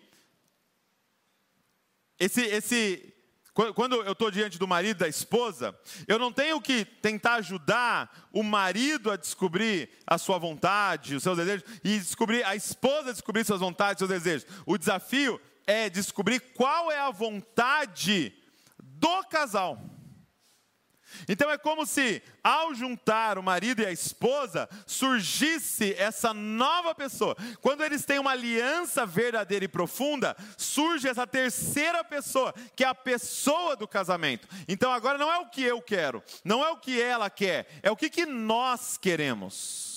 [2.20, 3.13] esse, esse,
[3.54, 8.42] quando eu estou diante do marido da esposa, eu não tenho que tentar ajudar o
[8.42, 13.46] marido a descobrir a sua vontade, os seus desejos, e descobrir a esposa a descobrir
[13.46, 14.48] suas vontades, seus desejos.
[14.66, 18.34] O desafio é descobrir qual é a vontade
[18.82, 19.93] do casal.
[21.28, 27.36] Então é como se, ao juntar o marido e a esposa, surgisse essa nova pessoa.
[27.62, 32.96] Quando eles têm uma aliança verdadeira e profunda, surge essa terceira pessoa, que é a
[32.96, 34.48] pessoa do casamento.
[34.68, 37.92] Então agora não é o que eu quero, não é o que ela quer, é
[37.92, 39.93] o que, que nós queremos.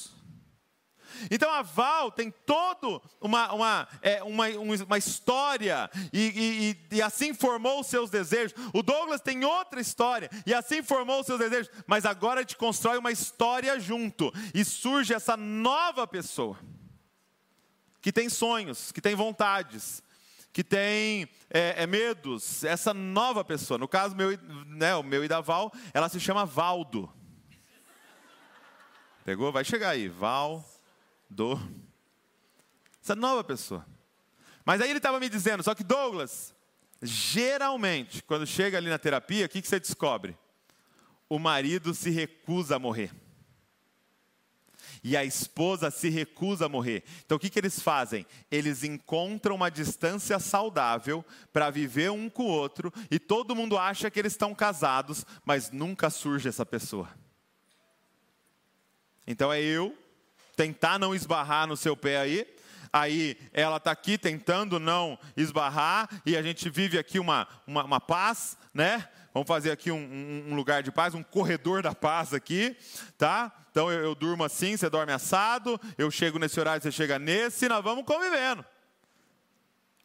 [1.31, 7.35] Então a Val tem toda uma, uma, é, uma, uma história e, e, e, assim
[7.35, 8.55] formou os seus desejos.
[8.72, 11.70] O Douglas tem outra história e assim formou os seus desejos.
[11.87, 16.57] Mas agora gente constrói uma história junto e surge essa nova pessoa
[18.00, 20.00] que tem sonhos, que tem vontades,
[20.52, 22.62] que tem é, é, medos.
[22.62, 26.46] Essa nova pessoa, no caso meu, né, o meu e da Val, ela se chama
[26.46, 27.12] Valdo.
[29.24, 29.50] Pegou?
[29.50, 30.64] Vai chegar aí, Val
[31.28, 31.60] do.
[33.02, 33.86] Essa nova pessoa.
[34.64, 36.54] Mas aí ele estava me dizendo, só que Douglas,
[37.00, 40.36] geralmente, quando chega ali na terapia, o que, que você descobre?
[41.28, 43.12] O marido se recusa a morrer.
[45.04, 47.04] E a esposa se recusa a morrer.
[47.24, 48.26] Então o que, que eles fazem?
[48.50, 54.10] Eles encontram uma distância saudável para viver um com o outro, e todo mundo acha
[54.10, 57.08] que eles estão casados, mas nunca surge essa pessoa.
[59.24, 59.96] Então é eu
[60.57, 62.57] tentar não esbarrar no seu pé aí.
[62.92, 68.01] Aí ela está aqui tentando não esbarrar e a gente vive aqui uma, uma, uma
[68.01, 69.07] paz, né?
[69.35, 72.75] Vamos fazer aqui um, um, lugar de paz, um corredor da paz aqui,
[73.19, 73.53] tá?
[73.71, 77.69] Então eu, eu, durmo assim, você dorme assado, eu chego nesse horário, você chega nesse,
[77.69, 78.64] nós vamos convivendo.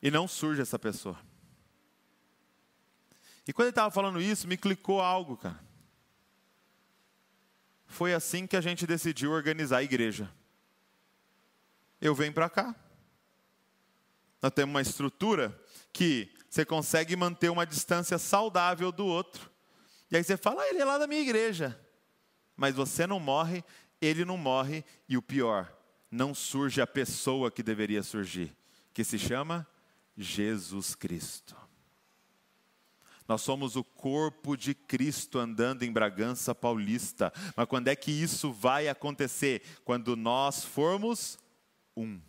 [0.02, 1.18] E não surge essa pessoa.
[3.48, 5.60] E quando ele estava falando isso, me clicou algo, cara.
[7.88, 10.30] Foi assim que a gente decidiu organizar a igreja
[12.02, 12.76] eu venho para cá.
[14.42, 15.58] Nós temos uma estrutura
[15.94, 19.50] que você consegue manter uma distância saudável do outro.
[20.10, 21.80] E aí você fala, ah, ele é lá da minha igreja.
[22.58, 23.64] Mas você não morre,
[24.02, 25.72] ele não morre, e o pior,
[26.10, 28.56] não surge a pessoa que deveria surgir,
[28.94, 29.66] que se chama
[30.18, 31.56] Jesus Cristo.
[33.28, 37.32] Nós somos o corpo de Cristo andando em Bragança Paulista.
[37.56, 39.62] Mas quando é que isso vai acontecer?
[39.86, 41.40] Quando nós formos
[41.95, 42.19] um.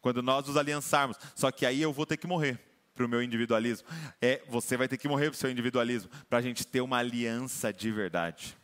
[0.00, 2.58] Quando nós nos aliançarmos, só que aí eu vou ter que morrer
[2.94, 3.88] para o meu individualismo.
[4.20, 6.98] É, você vai ter que morrer para o seu individualismo, para a gente ter uma
[6.98, 8.56] aliança de verdade.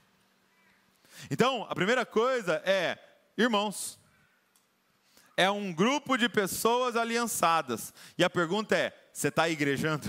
[1.30, 2.98] Então, a primeira coisa é,
[3.36, 3.98] irmãos,
[5.36, 7.92] é um grupo de pessoas aliançadas.
[8.16, 10.06] E a pergunta é: você está igrejando?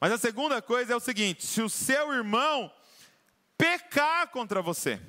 [0.00, 2.72] Mas a segunda coisa é o seguinte: se o seu irmão
[3.56, 5.00] pecar contra você,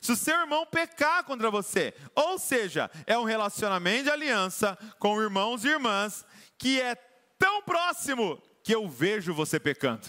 [0.00, 1.94] se o seu irmão pecar contra você.
[2.14, 6.24] Ou seja, é um relacionamento de aliança com irmãos e irmãs
[6.56, 6.94] que é
[7.38, 10.06] tão próximo que eu vejo você pecando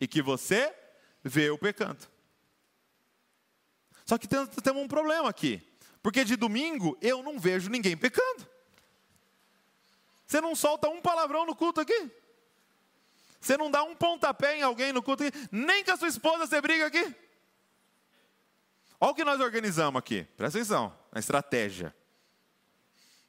[0.00, 0.74] e que você
[1.22, 2.06] vê eu pecando.
[4.04, 5.62] Só que temos, temos um problema aqui,
[6.02, 8.46] porque de domingo eu não vejo ninguém pecando.
[10.26, 12.10] Você não solta um palavrão no culto aqui?
[13.40, 15.36] Você não dá um pontapé em alguém no culto aqui?
[15.50, 17.14] Nem com a sua esposa você briga aqui?
[19.04, 21.94] Olha o que nós organizamos aqui, presta atenção, a estratégia.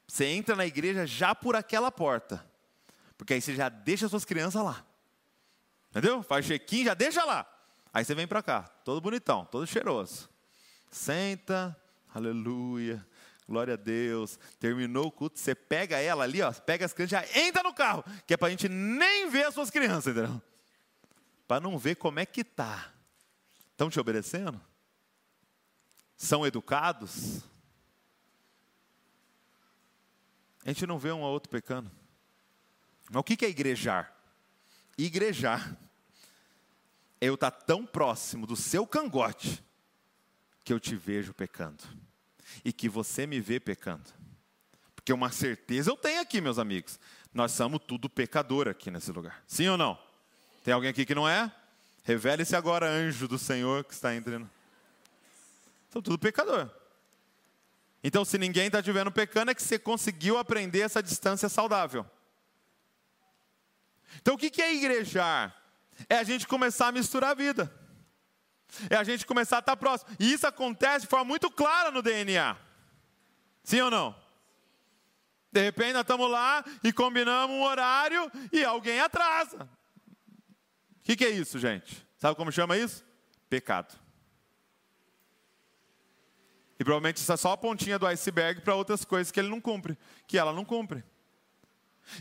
[0.08, 2.50] Você entra na igreja já por aquela porta,
[3.18, 4.86] porque aí você já deixa suas crianças lá.
[5.90, 6.24] Entendeu?
[6.24, 7.46] Faz check-in, já deixa lá.
[7.94, 10.30] Aí você vem para cá, todo bonitão, todo cheiroso.
[10.90, 11.76] Senta,
[12.14, 13.06] aleluia,
[13.46, 14.40] glória a Deus.
[14.58, 18.02] Terminou o culto, você pega ela ali, ó, pega as crianças, já entra no carro,
[18.26, 20.42] que é para a gente nem ver as suas crianças, entendeu?
[21.46, 22.94] Para não ver como é que tá.
[23.74, 24.62] Estão te obedecendo?
[26.18, 27.42] São educados?
[30.66, 31.92] A gente não vê um ou outro pecando.
[33.10, 34.14] Mas o que é igrejar?
[34.98, 35.78] Igrejar
[37.22, 39.64] é eu estar tão próximo do seu cangote
[40.64, 41.84] que eu te vejo pecando
[42.64, 44.10] e que você me vê pecando.
[44.96, 47.00] Porque uma certeza eu tenho aqui, meus amigos.
[47.32, 49.44] Nós somos tudo pecador aqui nesse lugar.
[49.46, 50.00] Sim ou não?
[50.64, 51.52] Tem alguém aqui que não é?
[52.04, 54.50] Revele-se agora, anjo do Senhor que está entrando.
[55.96, 56.70] São tudo pecador.
[58.04, 62.06] Então, se ninguém está te vendo pecando, é que você conseguiu aprender essa distância saudável.
[64.18, 65.56] Então, o que é igrejar?
[66.10, 67.74] É a gente começar a misturar a vida.
[68.90, 70.14] É a gente começar a estar próximo.
[70.20, 72.58] E isso acontece de forma muito clara no DNA.
[73.64, 74.14] Sim ou não?
[75.50, 79.70] De repente nós estamos lá e combinamos um horário e alguém atrasa.
[81.00, 82.06] O que é isso, gente?
[82.18, 83.02] Sabe como chama isso?
[83.50, 84.05] Pecado.
[86.80, 89.62] E provavelmente isso é só a pontinha do iceberg para outras coisas que ele não
[89.62, 91.04] cumpre, que ela não cumpre.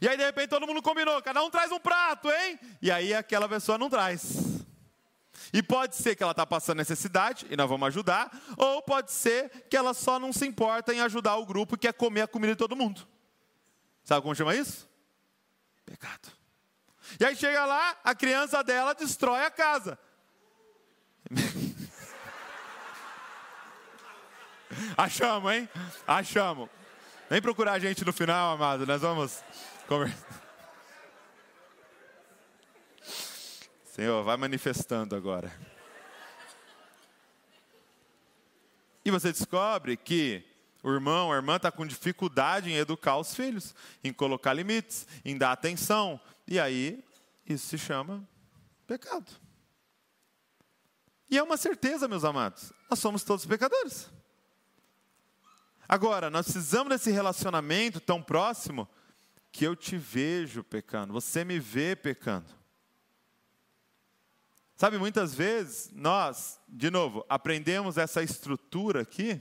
[0.00, 2.58] E aí, de repente, todo mundo combinou, cada um traz um prato, hein?
[2.80, 4.64] E aí aquela pessoa não traz.
[5.52, 9.50] E pode ser que ela está passando necessidade, e nós vamos ajudar, ou pode ser
[9.68, 12.54] que ela só não se importa em ajudar o grupo que quer comer a comida
[12.54, 13.06] de todo mundo.
[14.04, 14.88] Sabe como chama isso?
[15.84, 16.32] Pecado.
[17.20, 19.98] E aí chega lá, a criança dela destrói a casa.
[24.96, 25.68] Achamos, hein?
[26.06, 26.68] Achamos.
[27.28, 28.86] Vem procurar a gente no final, amado.
[28.86, 29.42] Nós vamos
[29.88, 30.44] conversar.
[33.84, 35.52] Senhor, vai manifestando agora.
[39.04, 40.44] E você descobre que
[40.82, 45.36] o irmão, a irmã está com dificuldade em educar os filhos, em colocar limites, em
[45.36, 46.20] dar atenção.
[46.46, 47.02] E aí,
[47.46, 48.26] isso se chama
[48.86, 49.30] pecado.
[51.30, 54.10] E é uma certeza, meus amados, nós somos todos pecadores.
[55.88, 58.88] Agora, nós precisamos desse relacionamento tão próximo
[59.52, 62.48] que eu te vejo pecando, você me vê pecando.
[64.76, 69.40] Sabe, muitas vezes nós, de novo, aprendemos essa estrutura aqui,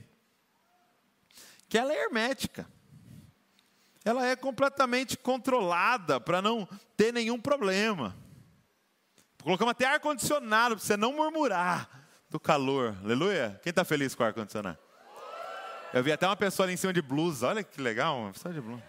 [1.68, 2.68] que ela é hermética.
[4.04, 8.14] Ela é completamente controlada para não ter nenhum problema.
[9.42, 11.88] Colocamos até ar-condicionado para você não murmurar
[12.30, 12.96] do calor.
[13.02, 13.58] Aleluia?
[13.62, 14.83] Quem está feliz com o ar-condicionado?
[15.94, 17.46] Eu vi até uma pessoa ali em cima de blusa.
[17.46, 18.82] Olha que legal, uma pessoa de blusa.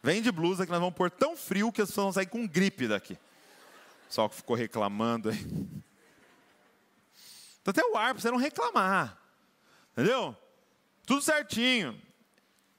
[0.00, 2.46] Vem de blusa que nós vamos pôr tão frio que as pessoas vão sair com
[2.46, 3.14] gripe daqui.
[3.14, 5.40] O pessoal ficou reclamando aí.
[7.60, 9.18] Então até o ar para você não reclamar.
[9.90, 10.36] Entendeu?
[11.04, 12.00] Tudo certinho.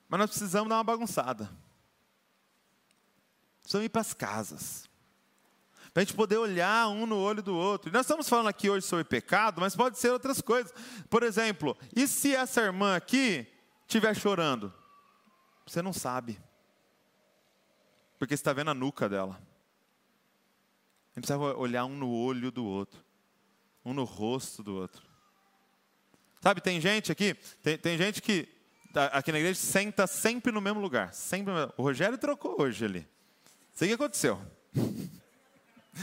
[0.08, 1.52] Mas nós precisamos dar uma bagunçada.
[3.62, 4.89] Precisamos ir para as casas
[5.94, 7.90] para a gente poder olhar um no olho do outro.
[7.90, 10.74] E nós estamos falando aqui hoje sobre pecado, mas pode ser outras coisas.
[11.10, 13.48] Por exemplo, e se essa irmã aqui
[13.82, 14.74] estiver chorando?
[15.66, 16.40] Você não sabe,
[18.18, 19.34] porque está vendo a nuca dela.
[21.12, 23.04] A gente precisa olhar um no olho do outro,
[23.84, 25.08] um no rosto do outro.
[26.42, 28.48] Sabe, tem gente aqui, tem, tem gente que
[28.94, 31.14] tá aqui na igreja senta sempre no mesmo lugar.
[31.14, 33.08] Sempre, o Rogério trocou hoje ali.
[33.74, 34.42] Sei o que aconteceu.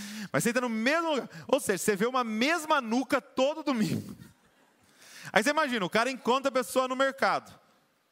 [0.33, 1.29] Mas entra no mesmo lugar.
[1.49, 4.17] Ou seja, você vê uma mesma nuca todo domingo.
[5.33, 7.53] Aí você imagina, o cara encontra a pessoa no mercado.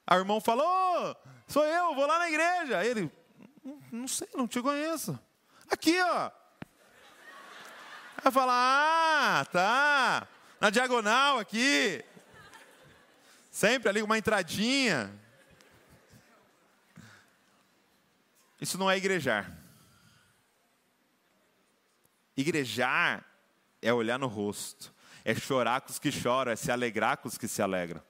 [0.06, 1.16] Aí o irmão fala, oh,
[1.46, 2.78] sou eu, vou lá na igreja.
[2.78, 3.10] Aí ele,
[3.64, 5.18] não, não sei, não te conheço.
[5.70, 6.30] Aqui, ó.
[8.22, 10.26] Aí fala, ah, tá.
[10.60, 12.04] Na diagonal aqui.
[13.50, 15.10] Sempre ali uma entradinha.
[18.60, 19.50] Isso não é igrejar.
[22.36, 23.24] Igrejar
[23.80, 24.92] é olhar no rosto,
[25.24, 28.02] é chorar com os que choram, é se alegrar com os que se alegram.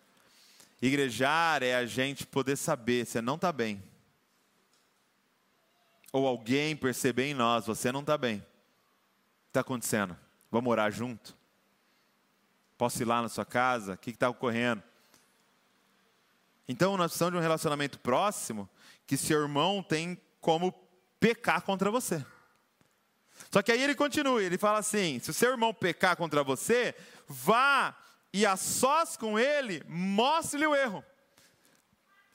[0.80, 3.82] Igrejar é a gente poder saber, você não está bem.
[6.12, 8.36] Ou alguém perceber em nós, você não está bem.
[8.36, 10.16] O que está acontecendo?
[10.50, 11.36] Vamos orar junto?
[12.76, 13.94] Posso ir lá na sua casa?
[13.94, 14.82] O que está ocorrendo?
[16.68, 18.68] Então, nós precisamos de um relacionamento próximo
[19.06, 20.72] que seu irmão tem como
[21.20, 22.24] pecar contra você.
[23.54, 26.92] Só que aí ele continua, ele fala assim: se o seu irmão pecar contra você,
[27.28, 27.96] vá
[28.32, 31.04] e a sós com ele, mostre-lhe o erro.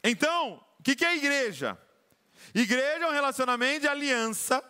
[0.01, 1.77] Então, o que, que é igreja?
[2.55, 4.63] Igreja é um relacionamento de aliança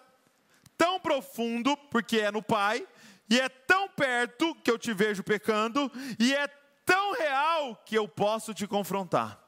[0.75, 2.83] tão profundo, porque é no Pai,
[3.29, 6.47] e é tão perto que eu te vejo pecando, e é
[6.83, 9.39] tão real que eu posso te confrontar.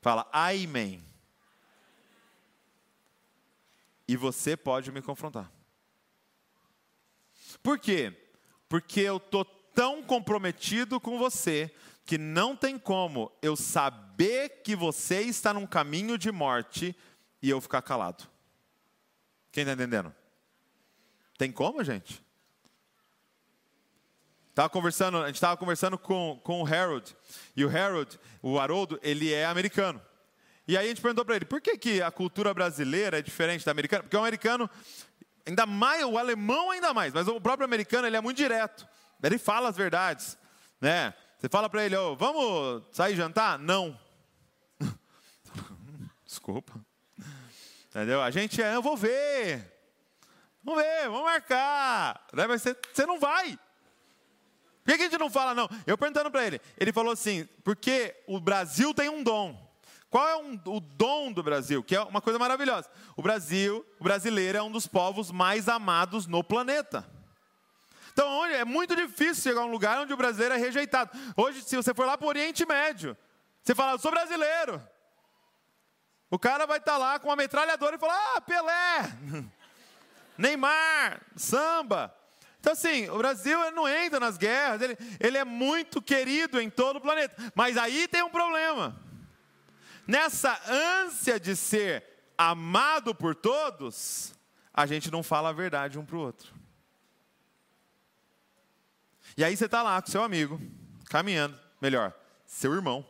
[0.00, 1.07] Fala, amém.
[4.08, 5.52] E você pode me confrontar.
[7.62, 8.12] Por quê?
[8.68, 11.72] Porque eu estou tão comprometido com você
[12.04, 16.96] que não tem como eu saber que você está num caminho de morte
[17.42, 18.24] e eu ficar calado.
[19.52, 20.14] Quem está entendendo?
[21.36, 22.24] Tem como, gente?
[24.54, 27.16] Tava conversando, a gente estava conversando com, com o Harold,
[27.54, 30.02] e o Harold, o Haroldo, ele é americano.
[30.68, 33.64] E aí a gente perguntou para ele, por que, que a cultura brasileira é diferente
[33.64, 34.02] da americana?
[34.02, 34.68] Porque o americano,
[35.46, 38.86] ainda mais, o alemão ainda mais, mas o próprio americano, ele é muito direto.
[39.22, 40.36] Ele fala as verdades,
[40.78, 41.14] né?
[41.38, 43.58] Você fala para ele, oh, vamos sair jantar?
[43.58, 43.98] Não.
[46.26, 46.74] Desculpa.
[47.88, 48.20] Entendeu?
[48.20, 49.72] A gente é, eu vou ver.
[50.62, 52.26] Vamos ver, vamos marcar.
[52.34, 52.46] Né?
[52.46, 53.58] Mas você, você não vai.
[54.84, 55.66] Por que a gente não fala não?
[55.86, 59.67] Eu perguntando para ele, ele falou assim, porque o Brasil tem um dom.
[60.10, 61.82] Qual é um, o dom do Brasil?
[61.82, 62.88] Que é uma coisa maravilhosa.
[63.16, 67.06] O Brasil, o brasileiro é um dos povos mais amados no planeta.
[68.12, 71.10] Então, é muito difícil chegar a um lugar onde o brasileiro é rejeitado.
[71.36, 73.16] Hoje, se você for lá para o Oriente Médio,
[73.62, 74.82] você fala, eu sou brasileiro.
[76.30, 79.46] O cara vai estar tá lá com uma metralhadora e falar, ah, Pelé,
[80.36, 82.14] Neymar, samba.
[82.58, 86.96] Então, assim, o Brasil não entra nas guerras, ele, ele é muito querido em todo
[86.96, 87.34] o planeta.
[87.54, 89.07] Mas aí tem um problema.
[90.08, 92.02] Nessa ânsia de ser
[92.38, 94.32] amado por todos,
[94.72, 96.54] a gente não fala a verdade um para o outro.
[99.36, 100.58] E aí você está lá com seu amigo,
[101.10, 102.14] caminhando, melhor,
[102.46, 103.06] seu irmão,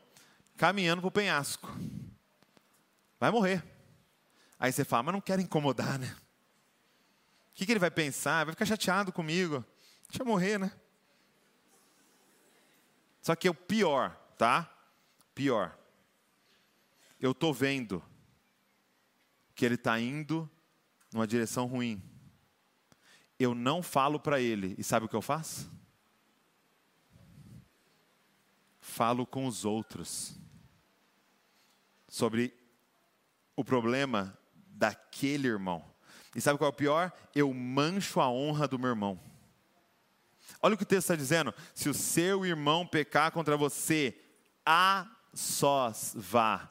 [0.57, 1.71] caminhando para o penhasco.
[3.21, 3.63] Vai morrer.
[4.59, 6.17] Aí você fala, mas não quero incomodar, né?
[7.53, 8.45] O que, que ele vai pensar?
[8.45, 9.65] Vai ficar chateado comigo.
[10.09, 10.73] Deixa eu morrer, né?
[13.23, 14.69] Só que é o pior, tá?
[15.33, 15.79] Pior.
[17.21, 18.03] Eu estou vendo
[19.55, 20.49] que ele está indo
[21.13, 22.03] numa direção ruim.
[23.39, 24.75] Eu não falo para ele.
[24.79, 25.71] E sabe o que eu faço?
[28.89, 30.35] falo com os outros
[32.09, 32.53] sobre
[33.55, 34.37] o problema
[34.71, 35.85] daquele irmão.
[36.35, 37.13] E sabe qual é o pior?
[37.35, 39.21] Eu mancho a honra do meu irmão.
[40.61, 41.55] Olha o que o texto está dizendo.
[41.75, 44.19] Se o seu irmão pecar contra você,
[44.65, 46.69] a sós vá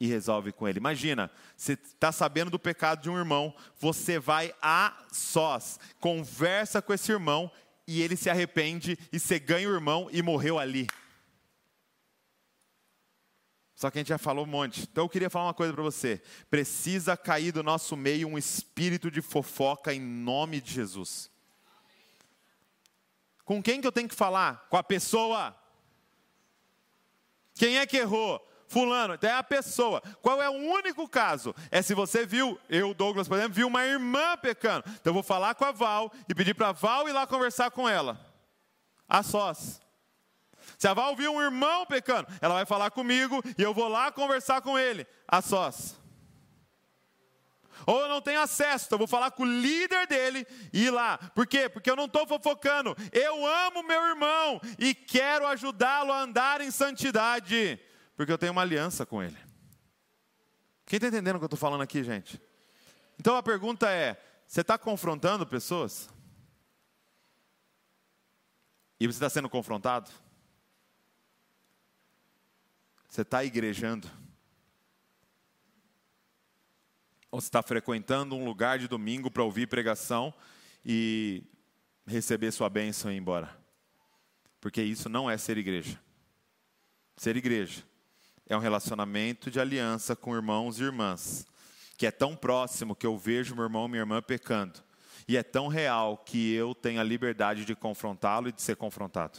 [0.00, 0.78] e resolve com ele.
[0.78, 6.92] Imagina, você está sabendo do pecado de um irmão, você vai a sós, conversa com
[6.92, 7.50] esse irmão
[7.86, 10.86] e ele se arrepende e você ganha o irmão e morreu ali.
[13.74, 14.82] Só que a gente já falou um monte.
[14.90, 16.20] Então eu queria falar uma coisa para você.
[16.50, 21.30] Precisa cair do nosso meio um espírito de fofoca em nome de Jesus.
[23.44, 24.66] Com quem que eu tenho que falar?
[24.68, 25.56] Com a pessoa.
[27.54, 28.44] Quem é que errou?
[28.68, 30.02] Fulano, então é a pessoa.
[30.20, 31.54] Qual é o único caso?
[31.70, 34.84] É se você viu, eu, Douglas, por exemplo, viu uma irmã pecando.
[34.86, 37.70] Então eu vou falar com a Val e pedir para a Val ir lá conversar
[37.70, 38.20] com ela.
[39.08, 39.80] A sós.
[40.76, 44.12] Se a Val viu um irmão pecando, ela vai falar comigo e eu vou lá
[44.12, 45.98] conversar com ele, a sós.
[47.86, 50.90] Ou eu não tenho acesso, então eu vou falar com o líder dele e ir
[50.90, 51.16] lá.
[51.34, 51.70] Por quê?
[51.70, 52.94] Porque eu não estou fofocando.
[53.12, 57.80] Eu amo meu irmão e quero ajudá-lo a andar em santidade.
[58.18, 59.38] Porque eu tenho uma aliança com ele.
[60.84, 62.42] Quem está entendendo o que eu estou falando aqui, gente?
[63.16, 66.10] Então a pergunta é: você está confrontando pessoas?
[68.98, 70.10] E você está sendo confrontado?
[73.08, 74.10] Você está igrejando?
[77.30, 80.34] Ou você está frequentando um lugar de domingo para ouvir pregação
[80.84, 81.44] e
[82.04, 83.56] receber sua bênção e ir embora?
[84.60, 86.00] Porque isso não é ser igreja.
[87.16, 87.86] Ser igreja
[88.48, 91.46] é um relacionamento de aliança com irmãos e irmãs,
[91.96, 94.80] que é tão próximo que eu vejo meu irmão e minha irmã pecando,
[95.26, 99.38] e é tão real que eu tenho a liberdade de confrontá-lo e de ser confrontado.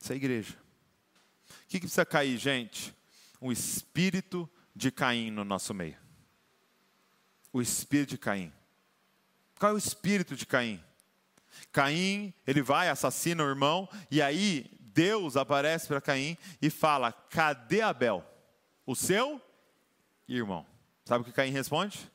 [0.00, 0.54] Isso é igreja.
[0.54, 2.94] O que, que precisa cair, gente?
[3.40, 5.96] Um espírito de Caim no nosso meio.
[7.52, 8.52] O espírito de Caim.
[9.58, 10.82] Qual é o espírito de Caim?
[11.72, 17.82] Caim, ele vai, assassina o irmão, e aí Deus aparece para Caim e fala: Cadê
[17.82, 18.24] Abel?
[18.86, 19.38] O seu
[20.26, 20.66] irmão.
[21.04, 22.10] Sabe o que Caim responde?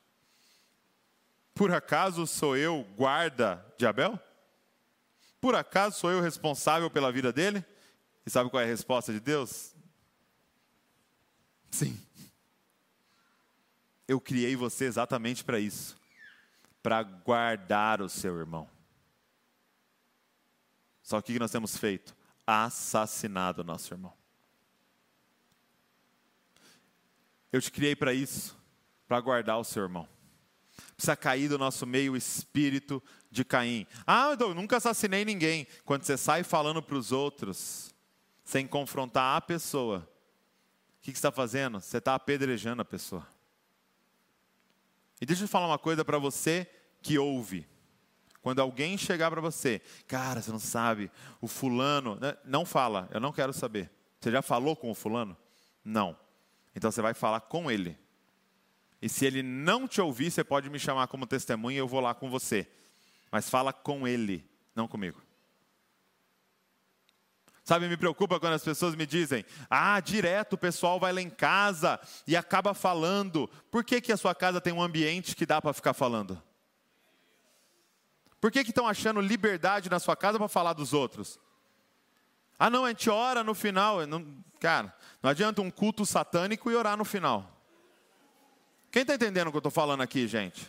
[1.54, 4.20] Por acaso sou eu guarda de Abel?
[5.40, 7.64] Por acaso sou eu responsável pela vida dele?
[8.26, 9.76] E sabe qual é a resposta de Deus?
[11.70, 12.00] Sim.
[14.08, 15.96] Eu criei você exatamente para isso.
[16.82, 18.68] para guardar o seu irmão.
[21.04, 22.16] Só que o que nós temos feito?
[22.52, 24.14] Assassinado nosso irmão.
[27.52, 28.58] Eu te criei para isso,
[29.08, 30.08] para guardar o seu irmão.
[30.96, 33.88] Precisa cair do nosso meio o espírito de Caim.
[34.06, 35.66] Ah, eu nunca assassinei ninguém.
[35.86, 37.96] Quando você sai falando para os outros,
[38.44, 41.80] sem confrontar a pessoa, o que, que você está fazendo?
[41.80, 43.26] Você está apedrejando a pessoa.
[45.22, 46.70] E deixa eu falar uma coisa para você
[47.02, 47.66] que ouve.
[48.42, 53.20] Quando alguém chegar para você, cara, você não sabe, o fulano, né, não fala, eu
[53.20, 53.92] não quero saber.
[54.20, 55.38] Você já falou com o fulano?
[55.84, 56.18] Não.
[56.76, 57.98] Então você vai falar com ele.
[59.02, 62.00] E se ele não te ouvir, você pode me chamar como testemunha e eu vou
[62.00, 62.68] lá com você.
[63.32, 65.22] Mas fala com ele, não comigo.
[67.64, 71.30] Sabe, me preocupa quando as pessoas me dizem: ah, direto o pessoal vai lá em
[71.30, 73.48] casa e acaba falando.
[73.70, 76.42] Por que, que a sua casa tem um ambiente que dá para ficar falando?
[78.42, 81.40] Por que estão achando liberdade na sua casa para falar dos outros?
[82.58, 84.06] Ah, não, a gente ora no final.
[84.08, 87.62] Não, cara, não adianta um culto satânico e orar no final.
[88.92, 90.62] Quem está entendendo o que eu estou falando aqui, gente?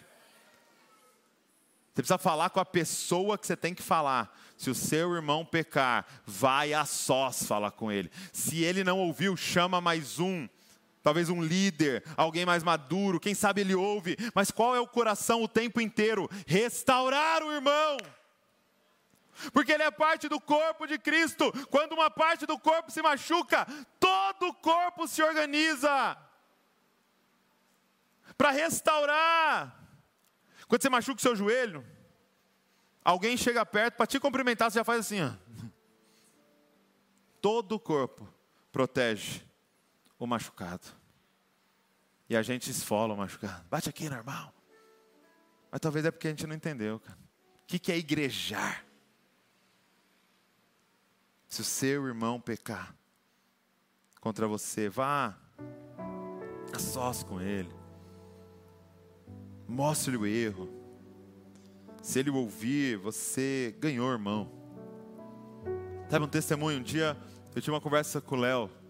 [1.92, 4.38] Você precisa falar com a pessoa que você tem que falar.
[4.56, 8.10] Se o seu irmão pecar, vai a sós falar com ele.
[8.32, 10.46] Se ele não ouviu, chama mais um.
[11.02, 14.16] Talvez um líder, alguém mais maduro, quem sabe ele ouve.
[14.34, 16.30] Mas qual é o coração o tempo inteiro?
[16.46, 17.96] Restaurar o irmão.
[19.52, 21.52] Porque ele é parte do corpo de Cristo.
[21.68, 23.66] Quando uma parte do corpo se machuca,
[23.98, 26.16] todo o corpo se organiza
[28.36, 29.76] para restaurar.
[30.68, 31.84] Quando você machuca o seu joelho,
[33.04, 35.32] alguém chega perto para te cumprimentar, você já faz assim, ó.
[37.40, 38.32] Todo o corpo
[38.70, 39.42] protege
[40.24, 40.86] o machucado.
[42.28, 43.64] E a gente esfola o machucado.
[43.68, 44.54] Bate aqui, normal.
[45.68, 47.18] Mas talvez é porque a gente não entendeu, cara.
[47.64, 48.84] O que é igrejar?
[51.48, 52.94] Se o seu irmão pecar
[54.20, 55.36] contra você, vá
[56.72, 57.74] a sós com ele.
[59.66, 60.68] Mostre-lhe o erro.
[62.00, 64.50] Se ele ouvir, você ganhou, irmão.
[66.08, 66.78] Sabe um testemunho?
[66.78, 67.16] Um dia
[67.54, 68.81] eu tive uma conversa com o Léo.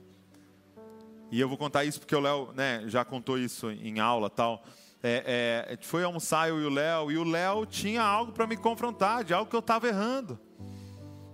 [1.32, 4.62] E eu vou contar isso porque o Léo né, já contou isso em aula tal.
[5.02, 8.54] É, é, foi almoçar eu e o Léo, e o Léo tinha algo para me
[8.54, 10.38] confrontar, de algo que eu estava errando.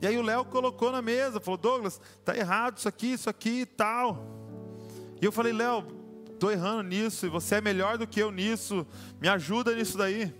[0.01, 3.63] E aí o Léo colocou na mesa, falou: Douglas, tá errado isso aqui, isso aqui
[3.63, 4.25] e tal.
[5.21, 5.85] E eu falei: Léo,
[6.33, 8.87] estou errando nisso, e você é melhor do que eu nisso,
[9.21, 10.33] me ajuda nisso daí.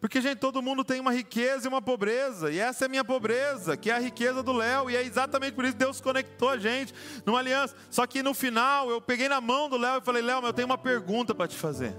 [0.00, 3.04] Porque, gente, todo mundo tem uma riqueza e uma pobreza, e essa é a minha
[3.04, 6.50] pobreza, que é a riqueza do Léo, e é exatamente por isso que Deus conectou
[6.50, 6.94] a gente
[7.26, 7.74] numa aliança.
[7.90, 10.66] Só que no final, eu peguei na mão do Léo e falei: Léo, eu tenho
[10.66, 11.96] uma pergunta para te fazer.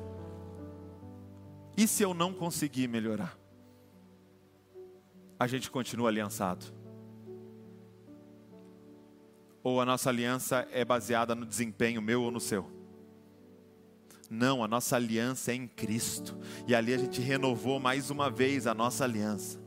[1.76, 3.40] E se eu não conseguir melhorar?
[5.40, 6.66] a gente continua aliançado?
[9.64, 12.79] Ou a nossa aliança é baseada no desempenho meu ou no seu?
[14.30, 16.38] Não, a nossa aliança é em Cristo.
[16.68, 19.60] E ali a gente renovou mais uma vez a nossa aliança.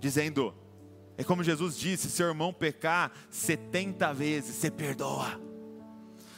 [0.00, 0.54] Dizendo,
[1.18, 5.48] é como Jesus disse: seu irmão pecar 70 vezes, você perdoa.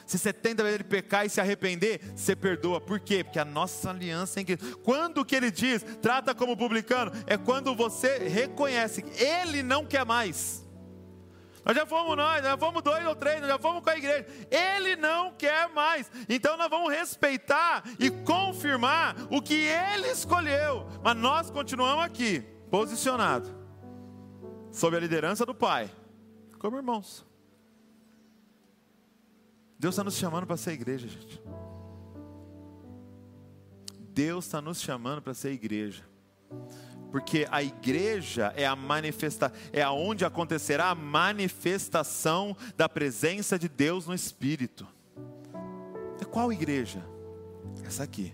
[0.06, 2.80] Se 70 vezes ele pecar e se arrepender, você perdoa.
[2.80, 3.22] Por quê?
[3.22, 4.78] Porque a nossa aliança é em Cristo.
[4.78, 10.04] Quando que ele diz, trata como publicano, é quando você reconhece que ele não quer
[10.04, 10.66] mais.
[11.64, 14.26] Nós já fomos nós, já fomos dois ou três, nós já fomos com a igreja.
[14.50, 16.10] Ele não quer mais.
[16.28, 20.86] Então nós vamos respeitar e confirmar o que ele escolheu.
[21.02, 22.40] Mas nós continuamos aqui,
[22.70, 23.50] posicionados,
[24.72, 25.90] sob a liderança do Pai,
[26.58, 27.26] como irmãos.
[29.78, 31.42] Deus está nos chamando para ser igreja, gente.
[34.12, 36.04] Deus está nos chamando para ser igreja.
[37.10, 44.06] Porque a igreja é a manifesta, é aonde acontecerá a manifestação da presença de Deus
[44.06, 44.86] no Espírito.
[46.20, 47.04] É qual igreja?
[47.84, 48.32] Essa aqui.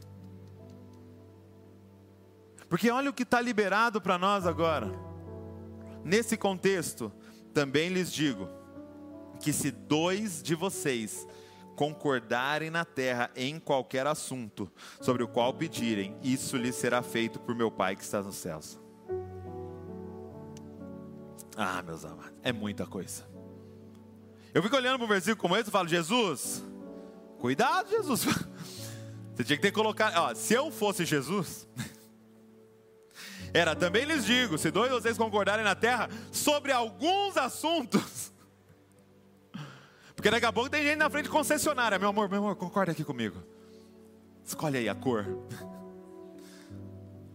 [2.69, 4.93] Porque olha o que está liberado para nós agora.
[6.05, 7.13] Nesse contexto,
[7.55, 8.49] também lhes digo
[9.41, 11.27] que se dois de vocês
[11.77, 17.55] concordarem na terra em qualquer assunto sobre o qual pedirem, isso lhes será feito por
[17.55, 18.81] meu Pai que está nos céus.
[21.57, 23.25] Ah, meus amados, é muita coisa.
[24.53, 26.65] Eu fico olhando para um versículo como esse e falo, Jesus,
[27.39, 28.25] cuidado, Jesus.
[29.35, 31.69] Você tinha que ter colocado, ó, se eu fosse Jesus,
[33.53, 38.33] era também lhes digo, se dois de vocês concordarem na terra sobre alguns assuntos,
[40.17, 41.99] porque daqui a pouco tem gente na frente de concessionária.
[41.99, 43.43] Meu amor, meu amor, concorda aqui comigo.
[44.43, 45.27] Escolhe aí a cor.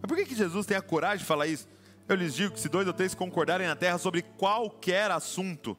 [0.00, 1.68] Mas por que, que Jesus tem a coragem de falar isso?
[2.08, 5.78] Eu lhes digo que se dois ou três concordarem na terra sobre qualquer assunto,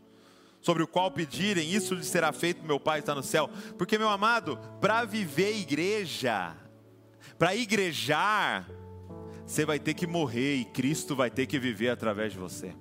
[0.62, 3.50] sobre o qual pedirem, isso lhes será feito, meu Pai está no céu.
[3.78, 6.56] Porque, meu amado, para viver igreja,
[7.38, 8.66] para igrejar,
[9.46, 12.74] você vai ter que morrer e Cristo vai ter que viver através de você.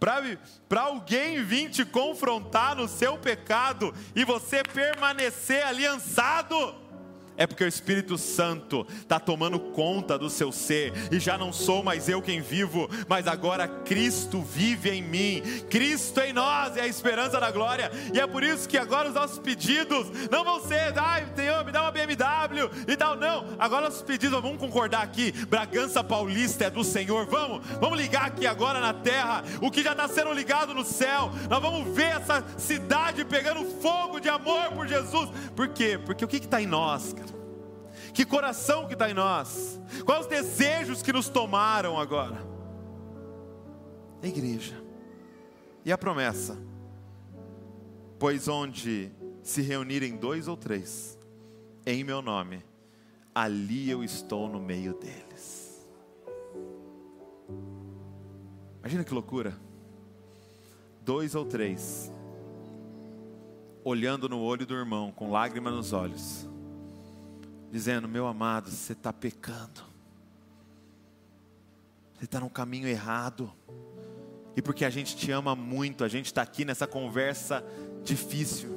[0.00, 6.74] Para alguém vir te confrontar no seu pecado e você permanecer aliançado,
[7.40, 11.82] é porque o Espírito Santo está tomando conta do seu ser, e já não sou
[11.82, 16.86] mais eu quem vivo, mas agora Cristo vive em mim, Cristo em nós é a
[16.86, 20.92] esperança da glória, e é por isso que agora os nossos pedidos não vão ser,
[20.98, 25.32] ai, Senhor, me dá uma BMW e tal, não, agora os pedidos, vamos concordar aqui,
[25.32, 29.92] Bragança Paulista é do Senhor, vamos, vamos ligar aqui agora na terra, o que já
[29.92, 34.86] está sendo ligado no céu, nós vamos ver essa cidade pegando fogo de amor por
[34.86, 35.98] Jesus, por quê?
[36.04, 37.29] Porque o que está em nós, cara?
[38.12, 39.80] Que coração que está em nós?
[40.04, 42.44] Quais os desejos que nos tomaram agora?
[44.22, 44.82] A igreja.
[45.84, 46.58] E a promessa?
[48.18, 49.10] Pois onde
[49.42, 51.18] se reunirem dois ou três,
[51.86, 52.62] em meu nome,
[53.34, 55.86] ali eu estou no meio deles.
[58.80, 59.56] Imagina que loucura.
[61.02, 62.12] Dois ou três,
[63.82, 66.49] olhando no olho do irmão, com lágrimas nos olhos
[67.70, 69.82] dizendo: Meu amado, você está pecando,
[72.14, 73.52] você está no caminho errado,
[74.56, 77.64] e porque a gente te ama muito, a gente está aqui nessa conversa
[78.02, 78.70] difícil,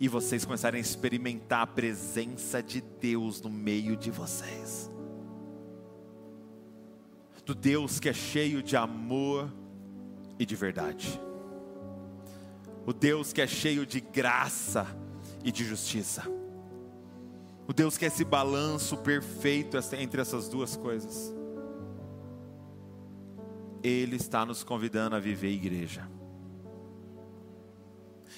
[0.00, 4.90] e vocês começarem a experimentar a presença de Deus no meio de vocês,
[7.44, 9.52] do Deus que é cheio de amor
[10.38, 11.20] e de verdade,
[12.86, 14.86] o Deus que é cheio de graça
[15.44, 16.37] e de justiça
[17.68, 21.34] o Deus que é esse balanço perfeito entre essas duas coisas.
[23.82, 26.08] Ele está nos convidando a viver igreja.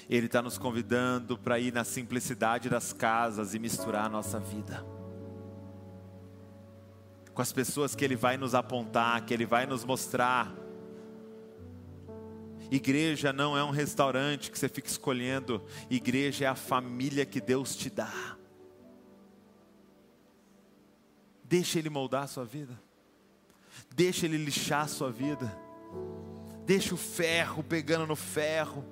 [0.09, 4.85] Ele está nos convidando para ir na simplicidade das casas e misturar a nossa vida.
[7.33, 10.53] Com as pessoas que Ele vai nos apontar, que Ele vai nos mostrar.
[12.69, 17.77] Igreja não é um restaurante que você fica escolhendo, igreja é a família que Deus
[17.77, 18.40] te dá.
[21.51, 22.81] Deixa Ele moldar a sua vida.
[23.93, 25.53] Deixa Ele lixar a sua vida.
[26.65, 28.85] Deixa o ferro pegando no ferro.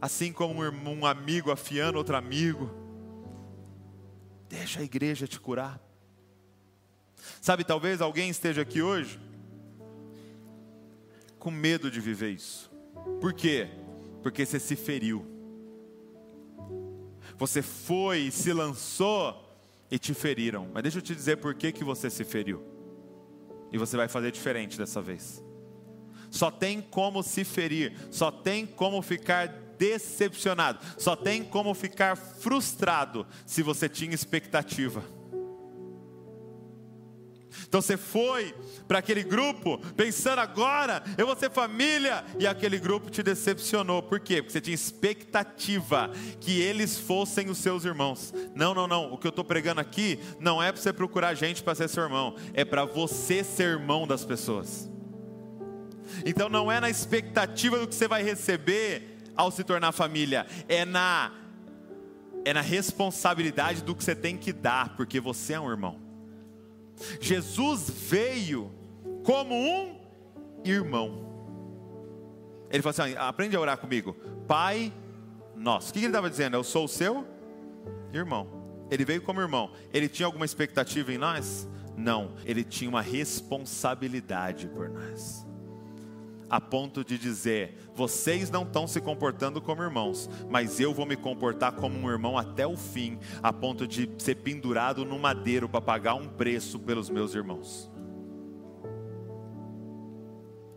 [0.00, 2.70] Assim como um, irmão, um amigo afiando outro amigo.
[4.48, 5.78] Deixa a igreja te curar.
[7.38, 9.20] Sabe, talvez alguém esteja aqui hoje
[11.38, 12.70] com medo de viver isso.
[13.20, 13.68] Por quê?
[14.22, 15.26] Porque você se feriu.
[17.36, 19.49] Você foi e se lançou
[19.90, 20.68] e te feriram.
[20.72, 22.62] Mas deixa eu te dizer por que, que você se feriu.
[23.72, 25.42] E você vai fazer diferente dessa vez.
[26.30, 33.26] Só tem como se ferir, só tem como ficar decepcionado, só tem como ficar frustrado
[33.46, 35.02] se você tinha expectativa.
[37.66, 38.54] Então você foi
[38.86, 44.02] para aquele grupo pensando agora eu vou ser família e aquele grupo te decepcionou.
[44.02, 44.36] Por quê?
[44.36, 48.32] Porque você tinha expectativa que eles fossem os seus irmãos.
[48.54, 49.12] Não, não, não.
[49.12, 52.02] O que eu estou pregando aqui não é para você procurar gente para ser seu
[52.02, 54.88] irmão, é para você ser irmão das pessoas.
[56.24, 60.84] Então não é na expectativa do que você vai receber ao se tornar família, é
[60.84, 61.32] na
[62.44, 66.09] é na responsabilidade do que você tem que dar, porque você é um irmão.
[67.20, 68.70] Jesus veio
[69.24, 69.98] como um
[70.64, 71.28] irmão.
[72.70, 74.14] Ele falou assim: aprende a orar comigo.
[74.46, 74.92] Pai
[75.56, 75.90] nosso.
[75.90, 76.56] O que ele estava dizendo?
[76.56, 77.26] Eu sou o seu
[78.12, 78.48] irmão.
[78.90, 79.72] Ele veio como irmão.
[79.92, 81.68] Ele tinha alguma expectativa em nós?
[81.96, 82.34] Não.
[82.44, 85.49] Ele tinha uma responsabilidade por nós
[86.50, 91.16] a ponto de dizer: vocês não estão se comportando como irmãos, mas eu vou me
[91.16, 95.80] comportar como um irmão até o fim, a ponto de ser pendurado no madeiro para
[95.80, 97.90] pagar um preço pelos meus irmãos.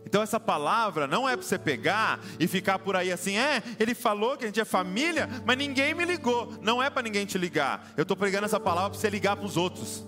[0.06, 3.96] Então essa palavra não é para você pegar e ficar por aí assim, é, ele
[3.96, 6.56] falou que a gente é família, mas ninguém me ligou.
[6.62, 7.92] Não é para ninguém te ligar.
[7.96, 10.06] Eu estou pregando essa palavra para você ligar para os outros.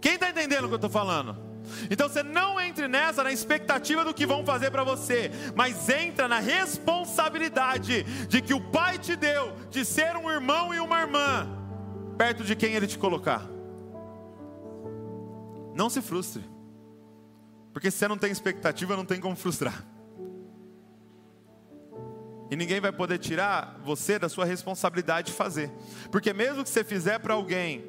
[0.00, 1.53] Quem está entendendo o que eu estou falando?
[1.90, 6.28] Então você não entre nessa na expectativa do que vão fazer para você, mas entra
[6.28, 11.48] na responsabilidade de que o Pai te deu de ser um irmão e uma irmã
[12.16, 13.46] perto de quem ele te colocar.
[15.74, 16.42] Não se frustre.
[17.72, 19.84] Porque se você não tem expectativa, não tem como frustrar.
[22.50, 25.72] E ninguém vai poder tirar você da sua responsabilidade de fazer.
[26.12, 27.84] Porque mesmo que você fizer para alguém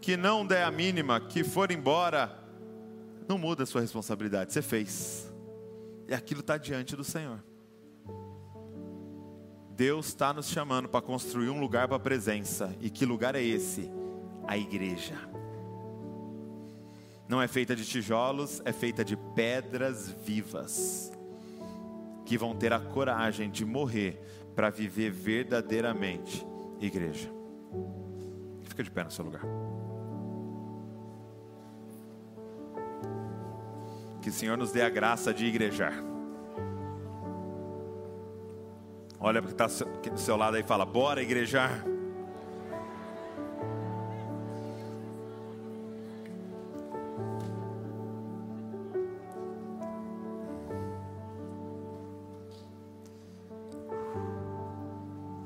[0.00, 2.38] que não der a mínima, que for embora,
[3.30, 5.32] não muda a sua responsabilidade, você fez.
[6.08, 7.38] E aquilo está diante do Senhor.
[9.70, 12.74] Deus está nos chamando para construir um lugar para a presença.
[12.80, 13.88] E que lugar é esse?
[14.48, 15.14] A igreja.
[17.28, 21.12] Não é feita de tijolos, é feita de pedras vivas
[22.26, 24.20] que vão ter a coragem de morrer
[24.56, 26.44] para viver verdadeiramente
[26.80, 27.30] igreja.
[28.64, 29.42] Fica de pé no seu lugar.
[34.22, 35.94] Que o Senhor nos dê a graça de igrejar.
[39.18, 41.84] Olha para que está do seu lado aí e fala: Bora igrejar.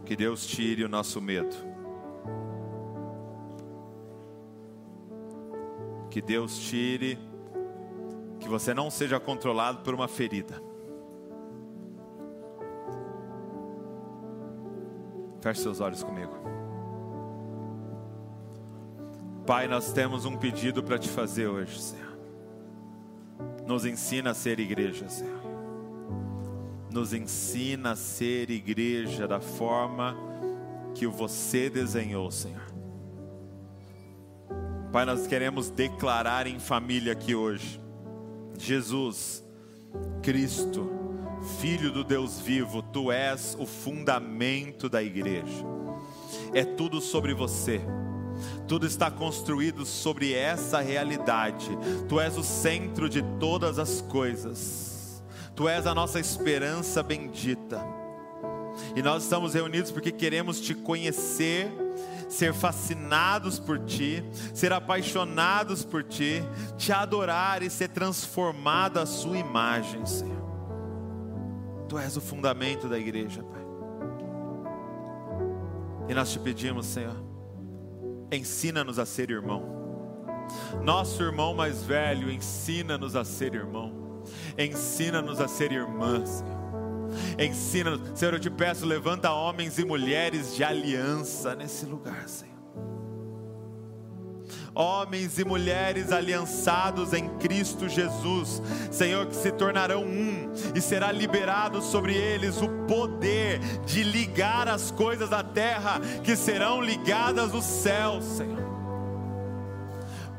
[0.05, 1.57] Que Deus tire o nosso medo.
[6.09, 7.19] Que Deus tire,
[8.45, 10.63] que você não seja controlado por uma ferida.
[15.41, 16.33] Feche seus olhos comigo.
[19.47, 22.19] Pai, nós temos um pedido para te fazer hoje, Senhor.
[23.67, 25.45] Nos ensina a ser igreja, Senhor
[26.95, 30.17] nos ensina a ser igreja da forma
[30.95, 32.63] que você desenhou, Senhor.
[34.93, 37.81] Pai, nós queremos declarar em família aqui hoje:
[38.59, 39.45] Jesus,
[40.23, 40.91] Cristo,
[41.61, 45.65] Filho do Deus vivo, tu és o fundamento da igreja,
[46.55, 47.81] é tudo sobre você.
[48.67, 51.69] Tudo está construído sobre essa realidade.
[52.09, 55.23] Tu és o centro de todas as coisas.
[55.55, 57.81] Tu és a nossa esperança bendita.
[58.97, 61.71] E nós estamos reunidos porque queremos te conhecer,
[62.35, 64.23] ser fascinados por ti,
[64.53, 66.43] ser apaixonados por ti,
[66.77, 70.45] te adorar e ser transformado à sua imagem, Senhor.
[71.89, 73.65] Tu és o fundamento da igreja, Pai.
[76.09, 77.17] E nós te pedimos, Senhor,
[78.33, 79.63] ensina-nos a ser irmão.
[80.83, 84.23] Nosso irmão mais velho, ensina-nos a ser irmão.
[84.59, 86.45] Ensina-nos a ser irmãs.
[87.39, 92.55] Ensina-nos, Senhor, eu te peço, levanta homens e mulheres de aliança nesse lugar, Senhor.
[94.75, 98.61] Homens e mulheres aliançados em Cristo Jesus,
[98.91, 104.91] Senhor, que se tornarão um e será liberado sobre eles o poder de ligar as
[104.91, 108.74] coisas da terra que serão ligadas no céu, Senhor.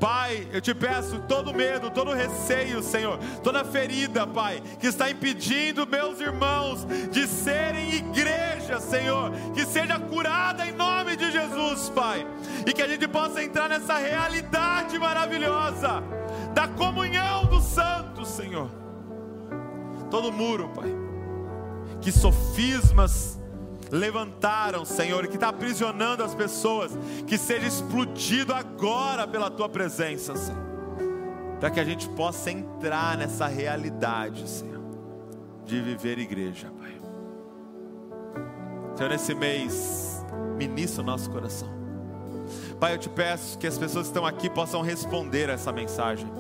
[0.06, 5.88] Pai, eu te peço todo medo, todo receio, Senhor, toda ferida, Pai, que está impedindo
[5.88, 12.24] meus irmãos de serem igreja, Senhor, que seja curada em nome de Jesus, Pai,
[12.68, 16.04] e que a gente possa entrar nessa realidade maravilhosa
[16.54, 18.70] da comunhão dos santos, Senhor.
[20.12, 20.96] Todo muro, Pai,
[22.00, 23.40] que sofismas
[23.96, 26.92] levantaram, Senhor, que está aprisionando as pessoas,
[27.26, 30.62] que seja explodido agora pela tua presença, Senhor,
[31.60, 34.84] para que a gente possa entrar nessa realidade, Senhor,
[35.66, 37.02] de viver igreja, Pai.
[38.96, 40.26] Senhor, nesse mês,
[40.58, 41.70] ministra o nosso coração.
[42.80, 46.32] Pai, eu te peço que as pessoas que estão aqui possam responder a essa mensagem.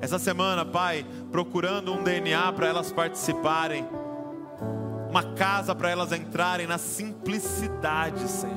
[0.00, 3.86] Essa semana, Pai, procurando um DNA para elas participarem
[5.16, 8.54] uma casa para elas entrarem na simplicidade, Senhor,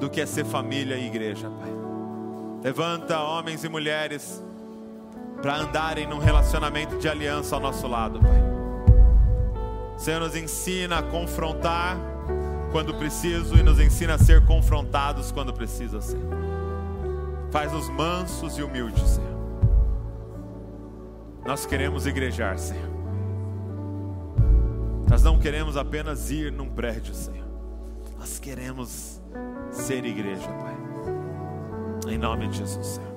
[0.00, 1.70] do que é ser família e igreja, Pai.
[2.64, 4.42] Levanta homens e mulheres
[5.40, 8.42] para andarem num relacionamento de aliança ao nosso lado, Pai.
[9.96, 11.96] Senhor, nos ensina a confrontar
[12.72, 16.34] quando preciso e nos ensina a ser confrontados quando precisa, Senhor.
[17.52, 19.30] Faz-nos mansos e humildes, Senhor.
[21.46, 22.89] Nós queremos igrejar, Senhor.
[25.10, 27.48] Nós não queremos apenas ir num prédio, Senhor.
[28.16, 29.20] Nós queremos
[29.72, 30.76] ser igreja, Pai.
[32.14, 33.10] Em nome de Jesus, Senhor.